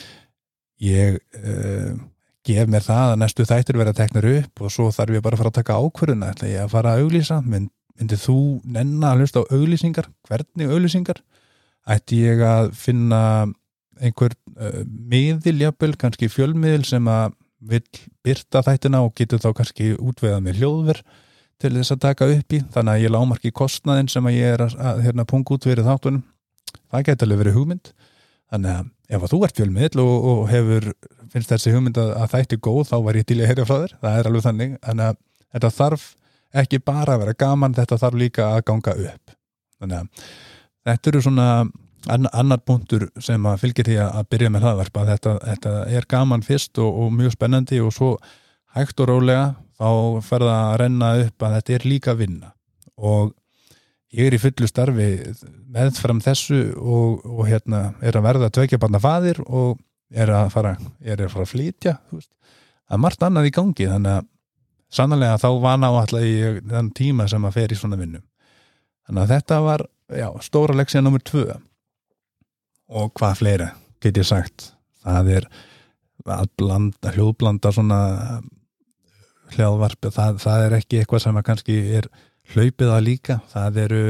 ég 0.87 1.19
uh, 1.41 1.99
gef 2.47 2.71
mér 2.71 2.87
það 2.87 3.17
að 3.17 3.19
næstu 3.25 3.49
þættir 3.49 3.81
vera 3.81 3.97
teknir 3.97 4.31
upp 4.37 4.65
og 4.65 4.73
svo 4.73 4.89
þarf 4.95 5.19
ég 5.19 5.25
bara 5.25 5.37
að 5.37 5.43
fara 5.43 5.53
að 5.55 5.59
taka 5.61 5.81
ákvörðuna 5.83 6.33
ætla 6.35 6.53
ég 6.53 6.65
að 6.65 6.73
fara 6.77 6.95
að 6.95 7.05
auglýsa? 7.05 7.43
Mynd, 7.43 7.73
myndið 7.99 8.25
þú 8.29 8.39
nenn 8.77 8.97
að 9.05 9.25
hlusta 9.25 9.43
á 9.43 9.51
auglýsingar? 9.51 10.09
Hvernig 10.31 10.73
auglýsingar 10.73 11.25
ætti 11.89 12.21
ég 12.25 12.43
að 12.45 12.73
finna 12.77 13.23
einhver 14.01 14.35
uh, 14.57 14.83
miðiljapel, 14.87 15.95
kannski 16.01 16.31
fjölmiðil 16.33 16.85
sem 16.89 17.09
að 17.11 17.37
vil 17.61 17.83
byrta 18.25 18.63
þættina 18.65 19.03
og 19.05 19.13
getur 19.19 19.41
þá 19.43 19.51
kannski 19.59 19.93
útveðað 20.01 20.45
með 20.47 20.61
hljóðver 20.61 21.03
til 21.61 21.75
þess 21.75 21.93
að 21.93 22.05
taka 22.07 22.29
upp 22.33 22.55
í. 22.57 22.61
Þannig 22.73 22.95
að 22.95 23.03
ég 23.05 23.13
lámarki 23.13 23.53
kostnaðin 23.53 24.09
sem 24.09 24.27
að 24.27 24.39
ég 24.39 24.55
er 24.55 24.65
að, 24.65 24.77
að 24.81 25.03
hérna, 25.05 25.27
punga 25.29 25.57
út 25.57 25.67
verið 25.69 25.91
þáttunum. 25.91 26.23
Það 26.91 27.05
getur 27.09 27.29
alveg 27.29 27.43
verið 27.43 27.59
hugmynd. 27.59 27.91
Þannig 28.51 28.79
að 28.79 28.87
ef 29.11 29.25
að 29.27 29.33
þú 29.35 29.41
ert 29.47 29.61
fjölmiðl 29.61 30.03
og, 30.03 30.15
og 30.31 30.41
hefur, 30.51 30.87
finnst 31.35 31.53
þessi 31.53 31.75
hugmynd 31.75 32.01
að, 32.01 32.15
að 32.23 32.33
þætti 32.35 32.61
góð 32.65 32.81
þá 32.89 32.97
var 33.05 33.19
ég 33.21 33.29
til 33.29 33.39
að 33.41 33.51
heyra 33.51 33.67
frá 33.69 33.77
þér. 33.77 33.97
Það 34.01 34.17
er 34.21 34.31
alveg 34.31 34.47
þannig, 34.47 34.73
þannig 34.87 35.11
að 35.11 35.21
þetta 35.51 35.73
þarf 35.77 36.07
ekki 36.61 36.81
bara 36.83 37.15
að 37.15 37.25
vera 37.25 37.37
gaman, 37.45 37.77
þetta 37.77 38.01
þarf 38.01 38.23
líka 38.25 38.49
að 38.55 38.65
ganga 38.71 38.97
upp. 39.11 39.37
Þannig 39.81 40.01
að 40.01 40.33
þetta 40.87 41.11
eru 41.11 41.23
svona 41.25 41.49
annar 42.09 42.63
punktur 42.65 43.09
sem 43.21 43.45
að 43.47 43.59
fylgir 43.65 43.91
því 43.91 43.99
að 44.05 44.29
byrja 44.33 44.53
með 44.53 44.67
hlaðvarpa 44.67 45.03
þetta, 45.11 45.35
þetta 45.45 45.75
er 45.99 46.07
gaman 46.09 46.45
fyrst 46.45 46.81
og, 46.81 47.03
og 47.05 47.13
mjög 47.13 47.35
spennandi 47.37 47.81
og 47.85 47.93
svo 47.93 48.15
hægt 48.77 49.03
og 49.03 49.11
rólega 49.11 49.51
þá 49.81 49.91
ferða 50.25 50.57
að 50.71 50.79
renna 50.85 51.11
upp 51.27 51.45
að 51.45 51.55
þetta 51.59 51.77
er 51.77 51.87
líka 51.89 52.15
vinna. 52.17 52.55
Og 52.97 53.35
ég 54.17 54.27
er 54.27 54.37
í 54.37 54.41
fullu 54.43 54.69
starfi 54.69 55.11
meðfram 55.71 56.21
þessu 56.25 56.63
og, 56.77 57.23
og 57.25 57.47
hérna 57.49 57.91
er 58.03 58.17
að 58.19 58.27
verða 58.27 58.51
tveikja 58.55 58.81
barna 58.81 59.01
fadir 59.03 59.41
og 59.47 59.79
er 60.11 60.33
að 60.35 60.51
fara, 60.55 60.75
er 61.01 61.21
að, 61.21 61.31
fara 61.31 61.47
að 61.47 61.53
flytja 61.53 61.97
það 62.11 62.97
er 62.97 63.03
margt 63.05 63.23
annað 63.23 63.51
í 63.51 63.55
gangi 63.55 63.87
þannig 63.87 64.17
að 64.19 64.29
sannlega 64.91 65.39
þá 65.39 65.49
vana 65.63 65.93
á 65.95 65.95
alltaf 66.01 66.27
í 66.27 66.35
þann 66.73 66.91
tíma 66.99 67.29
sem 67.31 67.47
að 67.47 67.57
fer 67.61 67.75
í 67.75 67.79
svona 67.79 67.99
vinnum 68.01 68.25
þannig 69.09 69.23
að 69.25 69.33
þetta 69.35 69.61
var 69.67 69.87
já, 70.21 70.29
stóra 70.45 70.77
leksija 70.79 71.03
nr. 71.05 71.23
2 71.31 71.45
og 72.91 73.13
hvað 73.19 73.37
fleira 73.39 73.69
get 74.03 74.19
ég 74.19 74.27
sagt? 74.27 74.73
Það 75.05 75.35
er 75.37 75.51
að 76.31 76.49
blanda, 76.61 77.13
hljóðblanda 77.15 77.73
svona 77.73 78.01
hljóðvarp 79.55 80.11
það, 80.13 80.41
það 80.43 80.65
er 80.67 80.77
ekki 80.79 81.01
eitthvað 81.01 81.25
sem 81.25 81.39
að 81.39 81.47
kannski 81.49 81.79
er 81.99 82.09
hlaupið 82.55 82.93
að 82.93 83.07
líka. 83.07 83.39
Það 83.51 83.81
eru 83.85 84.03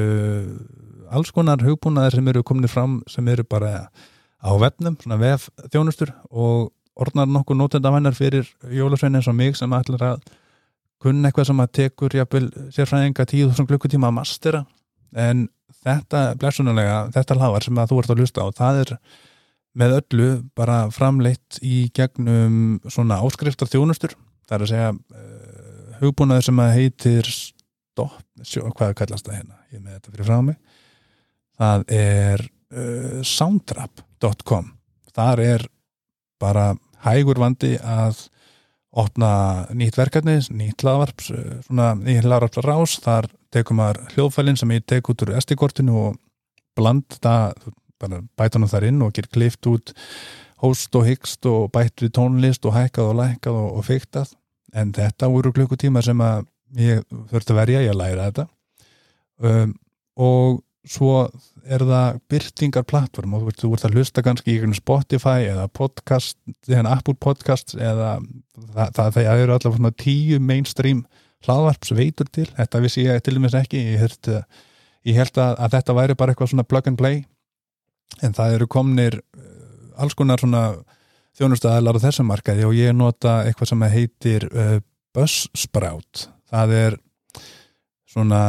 alls 1.10 1.32
konar 1.34 1.62
hugbúnaðir 1.64 2.18
sem 2.18 2.32
eru 2.32 2.42
kominir 2.46 2.72
fram 2.72 3.00
sem 3.10 3.28
eru 3.30 3.44
bara 3.48 3.88
á 4.40 4.50
vefnum, 4.60 4.96
svona 5.00 5.20
vef 5.20 5.48
þjónustur 5.72 6.12
og 6.30 6.70
orðnar 7.00 7.28
nokkuð 7.30 7.58
nótendavænar 7.60 8.16
fyrir 8.16 8.48
jólasveinin 8.72 9.24
og 9.24 9.36
mig 9.36 9.56
sem 9.58 9.72
ætlar 9.76 10.06
að 10.14 10.28
kunna 11.00 11.28
eitthvað 11.28 11.50
sem 11.50 11.62
að 11.62 11.72
tekur 11.78 12.16
jafnvel 12.16 12.48
sérfræðinga 12.74 13.26
tíu 13.28 13.48
þúsund 13.48 13.70
klukkutíma 13.70 14.10
að 14.10 14.16
mastera 14.18 14.62
en 15.16 15.48
þetta 15.80 16.22
blessunulega, 16.40 17.02
þetta 17.14 17.36
hlaðvar 17.38 17.66
sem 17.66 17.80
að 17.80 17.92
þú 17.92 18.00
ert 18.02 18.14
að 18.14 18.22
hlusta 18.22 18.44
á, 18.44 18.46
það 18.56 18.80
er 18.84 18.94
með 19.80 19.94
öllu 20.00 20.28
bara 20.58 20.78
framleitt 20.92 21.60
í 21.62 21.84
gegnum 21.94 22.80
svona 22.90 23.20
áskriftar 23.22 23.70
þjónustur, 23.70 24.16
það 24.48 24.56
er 24.56 24.66
að 24.66 24.72
segja 24.72 24.90
uh, 24.92 25.94
hugbúnaður 26.00 26.48
sem 26.48 26.62
að 26.62 26.74
heitir 26.76 27.30
stopp, 27.30 28.18
sjó, 28.42 28.66
hvað 28.74 28.96
kallast 28.98 29.28
það 29.28 29.40
hérna, 29.40 29.62
ég 29.70 29.84
með 29.84 29.96
þetta 29.96 30.14
fyrir 30.14 30.30
frá 30.30 30.42
mig. 30.48 30.58
Það 31.60 31.86
er 32.00 32.44
uh, 32.44 33.16
soundrap.com 33.26 34.70
þar 35.14 35.42
er 35.44 35.66
bara 36.40 36.72
hægur 37.04 37.40
vandi 37.40 37.74
að 37.80 38.26
opna 38.90 39.32
nýtt 39.76 39.98
verkefni, 39.98 40.38
nýtt 40.50 40.82
laðvarps 40.86 41.30
svona 41.66 41.92
nýtt 41.98 42.26
laðvarps 42.26 42.62
rás, 42.66 42.96
þar 43.04 43.28
tekum 43.54 43.78
maður 43.78 44.02
hljóðfælinn 44.14 44.58
sem 44.58 44.72
ég 44.74 44.86
tek 44.88 45.10
út 45.12 45.22
úr 45.26 45.36
SD-kortinu 45.38 45.96
og 46.00 46.18
blanda 46.78 47.52
bara 48.00 48.22
bætunum 48.38 48.70
þar 48.70 48.88
inn 48.88 49.02
og 49.04 49.12
ger 49.16 49.28
klift 49.30 49.66
út 49.70 49.92
host 50.60 50.94
og 50.96 51.06
hyggst 51.08 51.46
og 51.48 51.70
bætt 51.74 52.02
við 52.04 52.14
tónlist 52.18 52.66
og 52.68 52.76
hækkað 52.76 53.12
og 53.12 53.18
lækkað 53.20 53.60
og, 53.60 53.68
og 53.80 53.86
feiktað. 53.86 54.32
En 54.76 54.92
þetta 54.94 55.30
voru 55.32 55.52
klukkutíma 55.54 56.02
sem 56.04 56.20
að 56.22 56.44
ég 56.78 57.04
þurfti 57.30 57.54
að 57.54 57.60
verja, 57.60 57.84
ég 57.86 57.96
læra 57.96 58.28
þetta. 58.28 58.46
Um, 59.40 59.72
og 60.20 60.60
svo 60.88 61.26
er 61.68 61.82
það 61.84 62.20
byrtingar 62.32 62.86
plattform 62.88 63.34
og 63.36 63.50
þú 63.58 63.74
ert 63.76 63.84
að 63.84 63.98
hlusta 63.98 64.22
kannski 64.24 64.56
í 64.56 64.76
Spotify 64.76 65.50
eða 65.50 65.66
podcast, 65.68 66.38
Apple 66.68 67.16
Podcasts 67.20 67.76
eða 67.76 68.14
það, 68.20 68.94
það, 68.96 69.10
það 69.16 69.42
eru 69.44 69.56
allavega 69.56 69.92
tíu 70.00 70.40
mainstream 70.40 71.04
hlaðvarps 71.46 71.92
veitur 71.96 72.28
til, 72.32 72.48
þetta 72.56 72.82
vissi 72.84 73.04
ég 73.06 73.20
til 73.24 73.36
dæmis 73.36 73.56
ekki, 73.56 73.80
ég 73.94 74.02
held, 74.04 74.30
ég 75.08 75.20
held 75.20 75.40
að, 75.40 75.54
að 75.56 75.76
þetta 75.76 75.96
væri 75.96 76.16
bara 76.20 76.34
eitthvað 76.34 76.52
svona 76.52 76.68
plug 76.68 76.90
and 76.90 77.00
play. 77.00 77.22
En 78.24 78.34
það 78.36 78.56
eru 78.56 78.68
komnir 78.68 79.20
uh, 79.20 80.02
alls 80.02 80.16
konar 80.18 80.42
svona 80.42 80.64
þjónustæðalar 81.38 82.00
á 82.00 82.04
þessum 82.04 82.28
markaði 82.28 82.66
og 82.66 82.74
ég 82.76 82.96
nota 82.96 83.40
eitthvað 83.46 83.72
sem 83.72 83.86
heitir 83.94 84.48
uh, 84.50 84.76
Buzzsprout. 85.16 86.26
Það 86.50 86.74
er 86.76 86.98
svona 88.10 88.42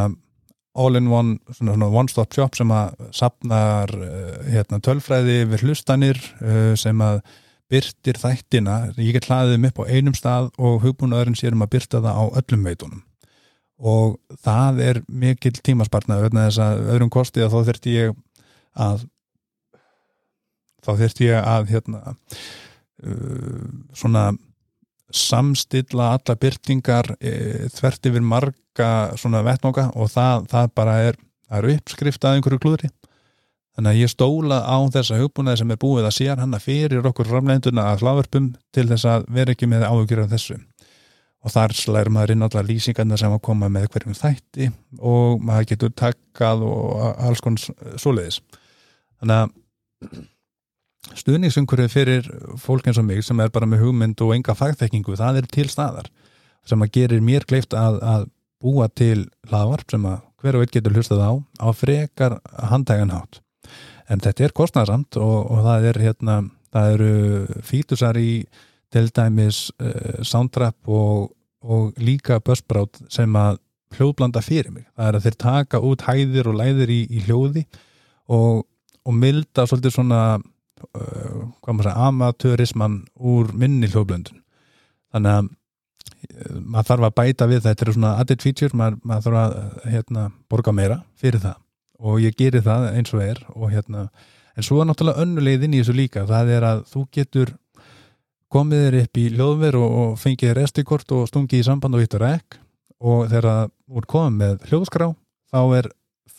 all-in-one, 0.74 1.38
svona, 1.52 1.76
svona 1.76 1.92
one-stop 2.02 2.36
shop 2.36 2.58
sem 2.58 2.72
að 2.74 3.06
sapnar 3.16 3.92
uh, 3.96 4.42
hérna, 4.48 4.82
tölfræði 4.84 5.46
við 5.52 5.66
hlustanir 5.68 6.20
uh, 6.42 6.74
sem 6.80 7.02
að 7.04 7.22
byrtir 7.72 8.20
þættina, 8.20 8.78
ég 9.00 9.16
get 9.16 9.30
hlaðið 9.30 9.58
um 9.58 9.70
upp 9.70 9.80
á 9.80 9.84
einum 9.88 10.16
stað 10.18 10.50
og 10.60 10.82
hugbúnaðurinn 10.84 11.38
sér 11.40 11.56
um 11.56 11.64
að 11.64 11.74
byrta 11.78 12.02
það 12.04 12.20
á 12.20 12.24
öllum 12.42 12.68
veitunum. 12.68 13.04
Og 13.82 14.18
það 14.44 14.82
er 14.86 15.00
mikil 15.08 15.54
tímaspartnað 15.58 16.28
öðna 16.28 16.50
þess 16.50 16.62
að 16.66 16.84
öðrum 16.94 17.12
kosti 17.14 17.42
að 17.42 17.56
þá 17.56 17.70
þurfti 17.70 17.96
ég 17.96 18.18
að 18.76 19.06
þá 20.82 20.92
þurfti 20.92 21.30
ég 21.30 21.50
að 21.54 21.72
hérna 21.72 22.02
uh, 22.12 23.68
svona 23.98 24.30
samstilla 25.18 26.14
alla 26.16 26.38
byrtingar 26.40 27.16
e, 27.20 27.34
þvert 27.74 28.10
yfir 28.12 28.26
marga 28.26 28.92
svona 29.20 29.44
vettmóka 29.46 29.90
og 29.96 30.12
það, 30.14 30.48
það 30.52 30.74
bara 30.78 30.98
er, 31.10 31.22
það 31.48 31.60
er 31.60 31.76
uppskrift 31.76 32.26
að 32.26 32.40
einhverju 32.40 32.64
klúðri 32.64 32.92
Þannig 33.72 33.94
að 33.94 34.02
ég 34.02 34.12
stóla 34.12 34.58
á 34.68 34.78
þessa 34.92 35.18
hugbúnaði 35.22 35.62
sem 35.62 35.72
er 35.72 35.80
búið 35.80 36.08
að 36.10 36.18
sér 36.18 36.42
hanna 36.42 36.60
fyrir 36.60 37.06
okkur 37.08 37.30
framlegnduna 37.30 37.86
að 37.94 38.04
hláverpum 38.04 38.50
til 38.76 38.84
þess 38.90 39.08
að 39.08 39.30
vera 39.32 39.56
ekki 39.56 39.70
með 39.72 39.86
áhugjur 39.88 40.26
af 40.26 40.34
þessu. 40.34 40.58
Og 41.42 41.54
þar 41.54 41.74
slæður 41.74 42.12
maður 42.14 42.34
inn 42.36 42.46
allar 42.46 42.68
lýsingarna 42.68 43.18
sem 43.18 43.32
að 43.34 43.44
koma 43.48 43.70
með 43.72 43.88
hverjum 43.94 44.18
þætti 44.20 44.68
og 45.00 45.40
maður 45.48 45.70
getur 45.72 45.94
takkað 46.04 46.66
og 46.68 47.24
alls 47.26 47.42
konar 47.42 47.96
svoleiðis. 48.04 48.42
Þannig 49.22 49.38
að 49.40 50.20
stuðningsumkurið 51.20 51.92
fyrir 51.92 52.28
fólk 52.62 52.88
eins 52.88 53.00
og 53.02 53.08
mig 53.08 53.24
sem 53.26 53.40
er 53.44 53.52
bara 53.54 53.70
með 53.70 53.86
hugmynd 53.86 54.22
og 54.24 54.36
enga 54.36 54.56
fagþekkingu, 54.58 55.18
það 55.20 55.42
er 55.42 55.50
til 55.52 55.68
staðar. 55.72 56.10
Sem 56.68 56.82
að 56.84 56.94
gerir 56.98 57.24
mér 57.26 57.46
kleift 57.50 57.74
að, 57.74 57.98
að 58.06 58.28
búa 58.62 58.88
til 58.94 59.26
hlaðvarp 59.50 59.92
sem 59.92 60.04
að 60.06 60.20
hver 60.42 60.58
og 60.58 60.66
einn 60.66 60.74
getur 60.74 60.96
hlustað 60.96 61.24
á 61.26 61.32
á 61.62 61.68
frekar 61.74 62.38
handæganhátt 62.72 63.42
en 64.12 64.22
þetta 64.22 64.46
er 64.46 64.56
kostnarsamt 64.56 65.18
og, 65.22 65.38
og 65.52 65.64
það 65.66 65.88
er 65.92 66.00
hérna, 66.06 66.38
það 66.74 66.96
eru 66.96 67.60
fítusar 67.68 68.20
í 68.20 68.32
til 68.92 69.08
dæmis 69.16 69.70
uh, 69.80 70.20
soundtrap 70.28 70.90
og, 70.92 71.32
og 71.64 72.02
líka 72.02 72.42
buzzsprout 72.44 73.00
sem 73.12 73.36
að 73.40 73.62
hljóðblanda 73.96 74.44
fyrir 74.44 74.72
mig, 74.72 74.86
það 74.96 75.08
er 75.08 75.18
að 75.18 75.26
þeir 75.28 75.38
taka 75.44 75.82
út 75.84 76.06
hæðir 76.08 76.50
og 76.52 76.58
læðir 76.60 76.92
í, 76.92 77.02
í 77.12 77.24
hljóði 77.28 77.66
og, 78.32 78.64
og 79.04 79.16
milda 79.16 79.68
svolítið 79.68 79.98
svona 79.98 80.22
uh, 80.98 81.48
maður 81.68 81.90
segja, 81.90 82.10
amateurisman 82.10 83.00
úr 83.16 83.52
minni 83.58 83.90
hljóðblöndun. 83.92 84.42
Þannig 85.14 85.38
að 85.38 85.50
uh, 85.50 86.60
maður 86.60 86.90
þarf 86.92 87.08
að 87.08 87.18
bæta 87.22 87.50
við 87.52 87.64
þetta 87.68 87.88
er 87.88 87.94
svona 87.96 88.14
added 88.22 88.46
feature, 88.46 88.78
maður, 88.78 89.00
maður 89.04 89.28
þarf 89.28 89.42
að 89.42 89.90
hérna, 89.96 90.28
borga 90.52 90.76
meira 90.76 91.02
fyrir 91.20 91.44
það. 91.44 91.58
Og 92.02 92.22
ég 92.24 92.38
gerir 92.38 92.66
það 92.66 92.88
eins 92.96 93.14
og 93.14 93.26
er 93.26 93.42
og 93.54 93.74
hérna, 93.74 94.08
en 94.58 94.66
svo 94.66 94.82
er 94.82 94.90
náttúrulega 94.90 95.26
önnulegð 95.26 95.68
inn 95.68 95.76
í 95.78 95.84
þessu 95.84 95.98
líka, 95.98 96.26
það 96.30 96.56
er 96.58 96.70
að 96.72 96.86
þú 96.90 97.06
getur 97.14 97.54
komið 98.52 98.84
þér 98.86 98.98
upp 99.02 99.20
í 99.22 99.26
hljóðver 99.36 99.78
og, 99.80 99.96
og 100.02 100.20
fengið 100.20 100.58
restikort 100.58 101.16
og 101.16 101.30
stungið 101.30 101.62
í 101.62 101.68
samband 101.68 101.96
og 101.96 102.04
hittur 102.04 102.26
ekk 102.28 102.60
og 103.02 103.32
þegar 103.32 103.72
þú 103.72 104.02
er 104.02 104.08
komið 104.14 104.38
með 104.42 104.68
hljóðskrá 104.70 105.08
þá 105.52 105.62
er 105.80 105.90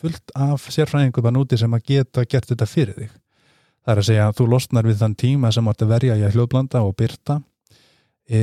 fullt 0.03 0.33
af 0.37 0.67
sérfræðingum 0.73 1.29
að 1.29 1.35
núti 1.37 1.59
sem 1.59 1.73
að 1.73 1.85
geta 1.89 2.25
gert 2.29 2.49
þetta 2.51 2.69
fyrir 2.69 2.99
þig 2.99 3.15
það 3.83 3.93
er 3.93 4.01
að 4.01 4.07
segja 4.09 4.27
að 4.29 4.37
þú 4.39 4.47
losnar 4.53 4.87
við 4.87 5.01
þann 5.01 5.17
tíma 5.19 5.51
sem 5.53 5.67
átt 5.69 5.83
að 5.83 5.93
verja 5.93 6.17
í 6.19 6.23
að 6.23 6.37
hljóðblanda 6.37 6.83
og 6.87 6.95
byrta 6.99 7.39
e, 8.29 8.41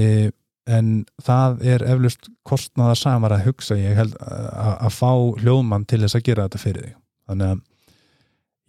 en 0.71 0.91
það 1.25 1.65
er 1.75 1.85
eflust 1.95 2.29
kostnaða 2.47 2.97
samar 2.99 3.35
að 3.37 3.47
hugsa 3.49 3.79
ég 3.79 3.97
held 3.99 4.17
að, 4.21 4.75
að 4.77 4.97
fá 4.99 5.13
hljóðmann 5.41 5.87
til 5.89 6.03
þess 6.05 6.19
að 6.19 6.27
gera 6.29 6.49
þetta 6.49 6.63
fyrir 6.65 6.89
þig. 6.89 6.99
Þannig 7.31 7.55
að 7.55 7.63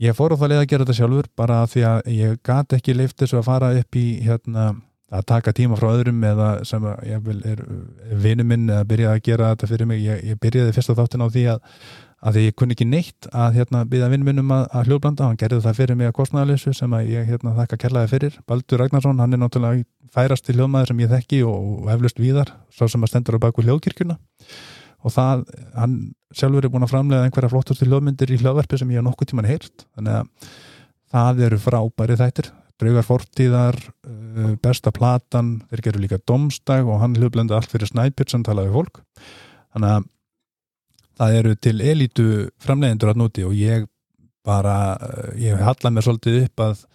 ég 0.02 0.18
fór 0.18 0.34
á 0.34 0.40
það 0.40 0.54
leið 0.54 0.62
að 0.62 0.70
gera 0.72 0.86
þetta 0.86 1.00
sjálfur 1.00 1.28
bara 1.38 1.60
því 1.70 1.84
að 1.90 2.00
ég 2.16 2.40
gati 2.48 2.80
ekki 2.80 2.96
leift 2.98 3.20
þessu 3.22 3.42
að 3.42 3.50
fara 3.50 3.74
upp 3.82 4.00
í 4.00 4.06
hérna 4.26 4.72
að 5.12 5.26
taka 5.28 5.52
tíma 5.52 5.76
frá 5.76 5.90
öðrum 5.92 6.22
eða 6.24 6.50
sem 6.68 6.86
ég 7.04 7.24
vil 7.26 7.42
er 7.48 7.62
vinnu 8.24 8.46
minn 8.48 8.70
eða 8.70 8.88
byrjaði 8.88 9.20
að 9.20 9.26
gera 9.28 9.50
þetta 9.52 9.70
fyrir 9.74 9.90
mig. 9.90 10.06
Ég, 10.06 10.24
ég 10.32 10.40
byrjaði 10.40 10.76
fyrst 10.78 10.94
á 10.96 11.00
þáttin 11.02 11.26
á 11.26 11.28
því 11.28 11.44
að 11.52 11.82
að 12.22 12.38
því 12.38 12.44
ég 12.46 12.58
kunni 12.60 12.76
ekki 12.76 12.86
neitt 12.86 13.28
að 13.34 13.56
hérna 13.58 13.82
býða 13.90 14.12
vinnu 14.12 14.28
minnum 14.28 14.52
að, 14.54 14.68
að 14.78 14.90
hljóðblanda, 14.90 15.30
hann 15.30 15.40
gerði 15.42 15.64
það 15.66 15.80
fyrir 15.80 15.98
mig 15.98 16.12
að 16.12 16.18
kostnæðalessu 16.20 16.74
sem 16.78 16.94
að 16.94 17.10
ég 17.10 17.32
hérna 17.32 17.56
þakka 17.58 17.80
kellaði 17.82 18.12
fyrir. 18.12 18.38
Baldur 18.50 18.84
Ragnarsson, 18.84 19.24
hann 19.24 19.34
er 19.34 19.42
náttúrulega 19.42 19.88
færast 20.14 20.46
til 20.46 20.60
hljóðmaður 20.60 20.92
sem 20.92 21.02
ég 21.02 21.12
þekki 21.16 21.42
og, 21.50 21.72
og 21.82 21.90
eflust 21.96 22.22
víðar, 22.22 22.54
svo 22.70 22.90
sem 22.92 23.02
að 23.02 23.14
stendur 23.14 23.40
á 23.42 23.44
baku 23.48 23.66
hljóðkirkuna 23.66 24.20
og 25.02 25.14
það, 25.16 25.46
hann 25.74 25.96
sjálfur 26.38 26.68
er 26.68 26.74
búin 26.74 26.86
að 26.86 26.94
framlega 26.94 27.26
einhverja 27.26 27.52
flottusti 27.52 27.88
hljóðmyndir 27.88 28.34
í 28.36 28.40
hljóðverfi 28.42 28.78
sem 28.82 28.92
ég 28.94 29.02
á 29.02 29.08
nokkuð 29.08 29.32
tíman 29.32 29.50
heilt 29.50 29.86
þannig 29.96 30.20
að 30.20 30.52
það 31.12 31.46
eru 31.48 31.62
frábæri 31.62 32.18
þættir. 32.20 32.52
Draugar 32.82 33.06
fortíðar, 33.06 33.78
uh, 34.10 34.54
besta 34.62 34.94
platan 34.94 35.60
þeir 35.70 35.84
gerur 35.88 36.06
líka 36.06 36.22
domstag 36.30 36.88
og 36.90 37.02
hann 37.02 37.18
hljóðblenda 37.18 37.58
allt 37.58 37.74
fyrir 37.74 37.90
snæpir 37.90 38.30
sem 38.32 38.46
talaði 38.46 38.74
fólk. 38.74 39.02
Þannig 39.74 39.98
að 39.98 40.08
það 41.22 41.40
eru 41.40 41.56
til 41.56 41.76
elítu 41.94 42.28
framlegendur 42.62 43.14
að 43.14 43.22
núti 43.22 43.46
og 43.48 43.54
ég 43.58 43.86
bara, 44.46 44.96
uh, 44.98 45.34
ég 45.38 45.60
halla 45.62 45.94
mér 45.94 46.08
svolítið 46.08 46.40
upp 46.46 46.66
að 46.66 46.86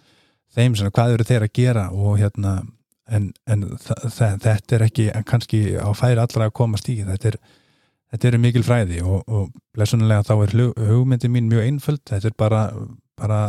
þeim 0.57 0.75
sem 0.75 0.91
hvað 0.91 1.15
eru 1.15 1.27
þeir 1.27 1.47
að 1.47 1.55
gera 1.55 1.85
og 1.95 2.19
hérna 2.19 2.57
en, 3.07 3.31
en 3.47 3.63
þetta 3.79 4.75
er 4.75 4.85
ekki 4.89 5.07
kannski 5.27 5.61
á 5.79 5.87
færi 5.95 6.19
allra 6.19 6.49
að 6.49 6.57
komast 6.59 6.89
í 6.91 6.99
þetta 7.07 7.31
er 7.31 7.39
þetta 8.11 8.29
eru 8.29 8.39
mikil 8.43 8.63
fræði 8.63 9.01
og, 9.03 9.23
og 9.27 9.79
lesunulega 9.79 10.25
þá 10.27 10.33
er 10.37 10.55
hugmyndi 10.91 11.31
mín 11.31 11.49
mjög 11.51 11.67
einföld 11.67 12.03
þetta 12.07 12.31
er 12.31 12.37
bara, 12.39 12.61
bara 13.19 13.41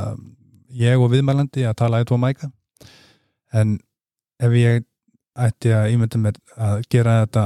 ég 0.74 1.00
og 1.00 1.12
viðmælandi 1.12 1.66
að 1.68 1.76
tala 1.80 2.00
eitthvað 2.02 2.22
mæka. 2.22 2.50
En 3.54 3.78
ef 4.42 4.54
ég 4.58 4.84
ætti 5.44 5.72
að 5.74 5.92
ímynda 5.94 6.20
mér 6.22 6.38
að 6.68 6.82
gera 6.92 7.18
þetta 7.22 7.44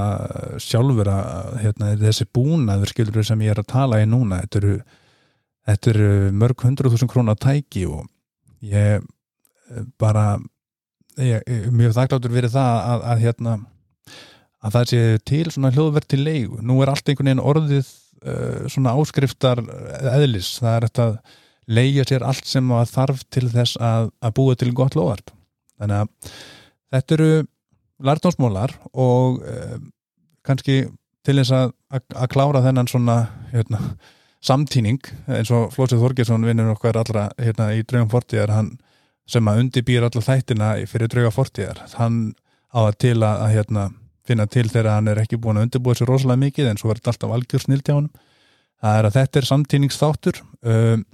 sjálfur 0.65 1.11
að 1.13 1.51
hérna, 1.63 1.91
þessi 2.01 2.29
búnaður 2.35 2.93
skilur 2.93 3.27
sem 3.27 3.45
ég 3.45 3.55
er 3.55 3.63
að 3.63 3.73
tala 3.73 4.01
í 4.03 4.09
núna 4.09 4.43
þetta 4.45 4.63
eru, 4.63 4.77
þetta 5.69 5.93
eru 5.93 6.13
mörg 6.43 6.65
hundru 6.67 6.93
þúsund 6.93 7.13
krónar 7.13 7.41
tæki 7.43 7.85
og 7.91 8.07
ég 8.65 9.05
bara 10.01 10.39
ég, 11.21 11.45
mjög 11.73 11.97
þakkláttur 11.99 12.33
verið 12.33 12.57
það 12.57 12.81
að, 12.93 13.05
að 13.13 13.23
hérna 13.27 13.59
að 14.63 14.77
það 14.77 14.89
sé 14.93 15.03
til 15.27 15.45
svona 15.51 15.73
hljóðverð 15.75 16.09
til 16.13 16.23
leigu. 16.23 16.59
Nú 16.63 16.79
er 16.83 16.93
allt 16.93 17.09
einhvern 17.09 17.33
veginn 17.33 17.47
orðið 17.53 17.87
uh, 17.89 18.67
svona 18.71 18.95
áskriftar 18.99 19.63
eðlis. 20.13 20.55
Það 20.63 20.77
er 20.77 20.87
þetta 20.89 21.07
að 21.09 21.17
leigja 21.73 22.07
sér 22.09 22.27
allt 22.27 22.49
sem 22.51 22.75
þarf 22.91 23.25
til 23.33 23.49
þess 23.51 23.79
að, 23.83 24.11
að 24.23 24.37
búa 24.39 24.59
til 24.59 24.71
gott 24.77 24.99
loðarp. 24.99 25.35
Þannig 25.83 26.05
að 26.05 26.37
þetta 26.95 27.17
eru 27.19 27.31
lartnámsmólar 28.04 28.75
og 28.92 29.43
uh, 29.43 29.78
kannski 30.47 30.84
til 31.23 31.38
þess 31.38 31.54
að, 31.54 31.73
að 31.95 32.30
klára 32.32 32.62
þennan 32.65 32.91
svona 32.91 33.17
hérna, 33.52 33.80
samtíning 34.43 35.02
eins 35.30 35.52
og 35.54 35.71
Flósið 35.75 36.02
Þorgesson 36.02 36.47
vinnur 36.47 36.73
okkar 36.75 36.99
allra 36.99 37.28
hérna, 37.38 37.71
í 37.76 37.84
Draugum 37.86 38.10
Fortíðar 38.10 38.54
hann 38.56 38.73
sem 39.30 39.47
að 39.49 39.62
undibýr 39.62 40.06
alla 40.06 40.25
þættina 40.25 40.73
fyrir 40.91 41.10
Drauga 41.12 41.30
Fortíðar 41.34 41.84
hann 41.95 42.32
á 42.75 42.80
að 42.88 42.97
til 43.04 43.19
að, 43.21 43.45
að 43.47 43.54
hérna 43.54 43.86
finna 44.26 44.47
til 44.50 44.67
þegar 44.71 44.97
hann 44.97 45.10
er 45.10 45.21
ekki 45.23 45.38
búin 45.43 45.58
að 45.60 45.69
undirbúa 45.69 45.97
sér 45.99 46.10
rosalega 46.10 46.43
mikið 46.43 46.71
en 46.71 46.80
svo 46.80 46.91
verður 46.91 47.12
alltaf 47.12 47.34
algjör 47.36 47.65
snilt 47.65 47.88
hjá 47.88 47.97
hann 47.97 48.10
það 48.82 48.99
er 48.99 49.08
að 49.08 49.17
þetta 49.19 49.41
er 49.41 49.49
samtíningsþáttur 49.49 50.43
um, 50.43 51.04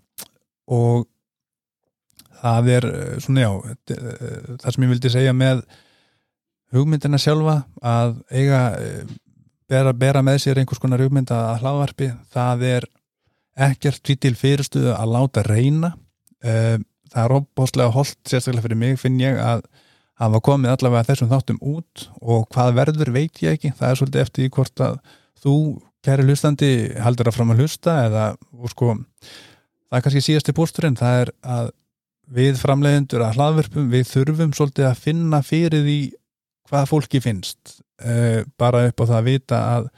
og 0.79 1.07
það 2.43 2.71
er 2.77 2.89
uh, 2.89 3.15
svona 3.25 3.45
já 3.45 3.51
það 3.89 4.71
sem 4.73 4.87
ég 4.87 4.93
vildi 4.95 5.13
segja 5.13 5.37
með 5.37 5.63
hugmyndina 6.75 7.21
sjálfa 7.21 7.63
að 7.81 8.19
eiga 8.31 8.61
uh, 8.77 9.17
bera, 9.71 9.95
bera 9.97 10.23
með 10.25 10.43
sér 10.45 10.61
einhvers 10.61 10.83
konar 10.83 11.03
hugmynda 11.05 11.41
að 11.53 11.65
hlaðvarpi 11.65 12.13
það 12.35 12.65
er 12.69 12.89
ekkert 13.69 14.15
til 14.23 14.35
fyrirstuðu 14.39 14.95
að 14.95 15.13
láta 15.17 15.45
reyna. 15.47 15.95
Um, 16.45 16.87
það 17.09 17.25
er 17.25 17.37
óbáslega 17.39 17.95
holdt 17.95 18.19
sérstaklega 18.29 18.67
fyrir 18.69 18.81
mig 18.81 18.99
finn 19.01 19.19
ég 19.21 19.39
að 19.43 19.65
hafa 20.19 20.41
komið 20.45 20.75
allavega 20.75 21.09
þessum 21.09 21.31
þáttum 21.31 21.61
út 21.63 22.09
og 22.21 22.47
hvað 22.53 22.75
verður 22.79 23.13
veit 23.15 23.43
ég 23.43 23.57
ekki. 23.57 23.73
Það 23.79 23.91
er 23.91 24.01
svolítið 24.01 24.25
eftir 24.25 24.45
því 24.45 24.55
hvort 24.57 24.83
að 24.85 24.99
þú 25.39 25.55
kæri 26.05 26.27
hlustandi 26.27 26.71
haldur 27.03 27.31
að 27.31 27.37
fram 27.39 27.53
að 27.55 27.63
hlusta 27.63 27.95
eða 28.07 28.25
sko 28.71 28.95
það 28.95 29.99
er 29.99 30.05
kannski 30.05 30.25
síðasti 30.25 30.55
bústurinn 30.57 30.99
það 30.99 31.23
er 31.23 31.33
að 31.57 31.71
við 32.39 32.59
framleiðendur 32.61 33.25
að 33.25 33.39
hlaðverfum 33.39 33.89
við 33.93 34.09
þurfum 34.11 34.55
svolítið 34.57 34.89
að 34.91 35.03
finna 35.07 35.41
fyrir 35.45 35.85
því 35.87 36.01
hvað 36.69 36.87
fólki 36.91 37.23
finnst 37.25 37.79
uh, 38.05 38.45
bara 38.61 38.87
upp 38.91 39.03
á 39.03 39.05
það 39.05 39.19
að 39.19 39.29
vita 39.31 39.61
að 39.77 39.91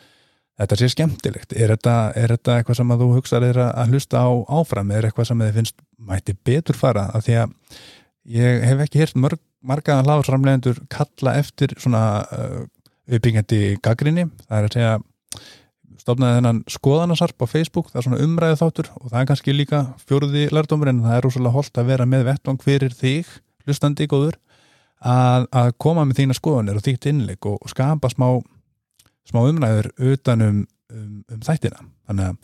þetta 0.60 0.76
sé 0.76 0.90
skemmtilegt. 0.92 1.54
Er 1.56 1.72
þetta, 1.72 1.94
er 2.20 2.34
þetta 2.36 2.58
eitthvað 2.58 2.80
sem 2.80 2.90
að 2.92 3.04
þú 3.04 3.12
hugsaður 3.16 3.62
að 3.66 3.94
hlusta 3.94 4.20
á 4.20 4.30
áfram? 4.60 4.90
Er 4.92 5.08
eitthvað 5.08 5.30
sem 5.30 5.44
þið 5.46 5.54
finnst 5.56 5.78
mæti 5.96 6.34
betur 6.44 6.76
fara? 6.76 7.06
Af 7.16 7.24
því 7.24 7.38
að 7.44 7.54
ég 8.36 8.66
hef 8.68 8.82
ekki 8.84 9.00
hýrt 9.00 9.16
mörg 9.20 9.40
marga 9.60 10.00
hláðsramlegendur 10.04 10.82
kalla 10.92 11.36
eftir 11.40 11.74
svona 11.80 12.02
uh, 12.32 12.62
uppbyggjandi 13.10 13.80
gaggrinni, 13.84 14.28
það 14.46 14.56
er 14.56 14.68
að 14.68 14.76
segja 14.76 14.92
stofnaði 16.00 16.38
þennan 16.38 16.60
skoðanarsarp 16.70 17.44
á 17.44 17.46
Facebook, 17.50 17.90
það 17.90 18.00
er 18.00 18.06
svona 18.06 18.22
umræðu 18.24 18.58
þáttur 18.62 18.90
og 18.96 19.10
það 19.10 19.18
er 19.20 19.26
kannski 19.30 19.54
líka 19.54 19.80
fjóruði 20.08 20.46
lærdomur 20.54 20.90
en 20.92 21.02
það 21.04 21.16
er 21.16 21.26
rosalega 21.26 21.56
holdt 21.58 21.80
að 21.80 21.90
vera 21.92 22.06
með 22.08 22.26
vettvang 22.30 22.62
fyrir 22.64 22.96
þig, 22.96 23.34
hlustandi 23.66 24.08
góður 24.08 24.38
að, 25.00 25.46
að 25.56 25.72
koma 25.80 26.04
með 26.04 26.22
þína 26.22 26.36
skoðanir 26.36 26.80
og 26.80 26.84
þýtt 26.84 27.08
innleik 27.10 27.46
og 27.48 27.70
skapa 27.72 28.10
smá 28.12 28.40
smá 29.30 29.42
umræður 29.46 29.90
utan 30.12 30.44
um, 30.44 30.60
um, 30.92 31.24
um 31.30 31.42
þættina, 31.44 31.84
þannig 32.08 32.30
að 32.30 32.38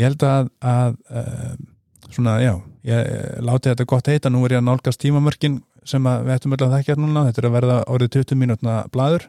ég 0.00 0.08
held 0.08 0.26
að, 0.26 0.50
að 0.72 0.94
um, 1.20 1.66
svona, 2.10 2.36
já, 2.42 2.54
ég 2.88 3.10
láti 3.46 3.70
þetta 3.70 3.88
gott 3.92 4.10
heita, 4.10 4.32
nú 4.32 4.42
er 4.46 4.56
ég 4.56 4.62
að 4.62 4.68
nálgast 4.70 5.02
tímamörkin 5.02 5.60
sem 5.88 6.04
við 6.04 6.32
ættum 6.34 6.56
öll 6.56 6.64
að 6.66 6.76
þekkja 6.78 6.98
núna, 6.98 7.26
þetta 7.28 7.42
er 7.42 7.48
að 7.48 7.56
verða 7.56 7.76
árið 7.88 8.14
20 8.18 8.40
mínútna 8.40 8.80
bladur 8.92 9.28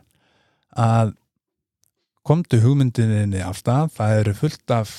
að 0.71 1.13
komdu 2.27 2.59
hugmyndinni 2.61 3.41
af 3.41 3.57
stað, 3.61 3.93
það 3.95 4.19
eru 4.19 4.33
fullt 4.37 4.73
af 4.75 4.91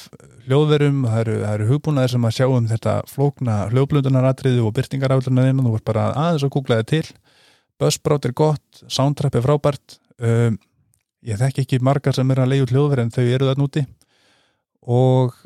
hljóðverum, 0.49 1.05
það 1.07 1.21
eru, 1.23 1.37
eru 1.53 1.69
hugbúnaðir 1.71 2.15
sem 2.17 2.27
að 2.27 2.35
sjá 2.39 2.47
um 2.51 2.67
þetta 2.71 2.97
flókna 3.11 3.59
hljóðblöndunaratriðu 3.71 4.65
og 4.67 4.75
byrtingaráðlunar 4.79 5.53
þú 5.55 5.75
vart 5.77 5.87
bara 5.87 6.09
aðeins 6.25 6.47
að 6.49 6.55
googla 6.57 6.81
þetta 6.81 6.97
til. 6.97 7.17
Buzzsprout 7.79 8.27
er 8.27 8.35
gott, 8.37 8.83
Soundtrap 8.91 9.39
er 9.39 9.47
frábært. 9.47 9.99
Um, 10.23 10.59
ég 11.23 11.39
þekk 11.39 11.63
ekki 11.63 11.81
margar 11.83 12.17
sem 12.17 12.31
er 12.35 12.43
að 12.43 12.53
leiða 12.53 12.71
hljóðveri 12.73 13.07
en 13.07 13.15
þau 13.15 13.25
eru 13.25 13.49
það 13.49 13.63
núti 13.63 13.85
og 14.83 15.37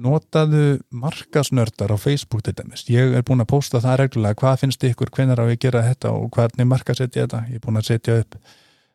notaðu 0.00 0.80
markasnördar 0.90 1.92
á 1.94 1.98
Facebook 2.00 2.42
til 2.46 2.54
dæmis, 2.56 2.86
ég 2.90 3.14
er 3.14 3.24
búin 3.26 3.42
að 3.42 3.50
posta 3.52 3.82
það 3.82 3.98
reglulega, 4.04 4.38
hvað 4.40 4.62
finnst 4.64 4.86
ykkur, 4.86 5.10
hvernig 5.14 5.38
á 5.38 5.44
ég 5.44 5.58
að 5.58 5.64
gera 5.66 5.84
þetta 5.86 6.12
og 6.16 6.30
hvernig 6.34 6.68
markasetja 6.70 7.26
þetta? 7.26 7.42
Ég 7.50 7.60
er 7.60 7.64
búin 7.64 7.80
að 7.80 7.88
setja 7.90 8.18
upp 8.22 8.38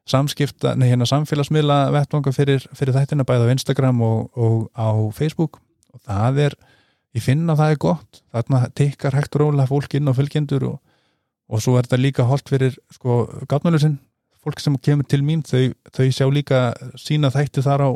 samskipta 0.10 0.76
nei 0.78 0.90
hérna 0.92 1.08
samfélagsmiðla 1.10 1.78
vettvanga 1.96 2.34
fyrir, 2.36 2.66
fyrir 2.78 2.96
þættina 2.96 3.26
bæða 3.28 3.50
á 3.50 3.54
Instagram 3.56 4.02
og, 4.06 4.32
og 4.38 4.58
á 4.78 4.90
Facebook. 5.18 5.62
Og 5.96 6.02
það 6.06 6.42
er 6.48 6.58
ég 7.16 7.24
finna 7.24 7.56
það 7.58 7.76
er 7.76 7.82
gott, 7.82 8.24
þarna 8.36 8.66
tekkar 8.76 9.16
hægt 9.18 9.38
róla 9.40 9.68
fólk 9.70 9.96
inn 9.98 10.12
á 10.12 10.14
fylgjendur 10.18 10.68
og, 10.70 10.82
og 11.50 11.64
svo 11.64 11.78
er 11.80 11.88
þetta 11.88 12.02
líka 12.02 12.28
holdt 12.28 12.52
fyrir 12.52 12.76
sko 12.94 13.24
gatmjölusinn, 13.50 13.98
fólk 14.44 14.62
sem 14.62 14.76
kemur 14.78 15.08
til 15.10 15.24
mín 15.26 15.42
þau, 15.48 15.72
þau 15.96 16.06
sjá 16.12 16.28
líka 16.30 16.60
sína 17.00 17.32
þætti 17.34 17.64
þar 17.66 17.88
á 17.88 17.90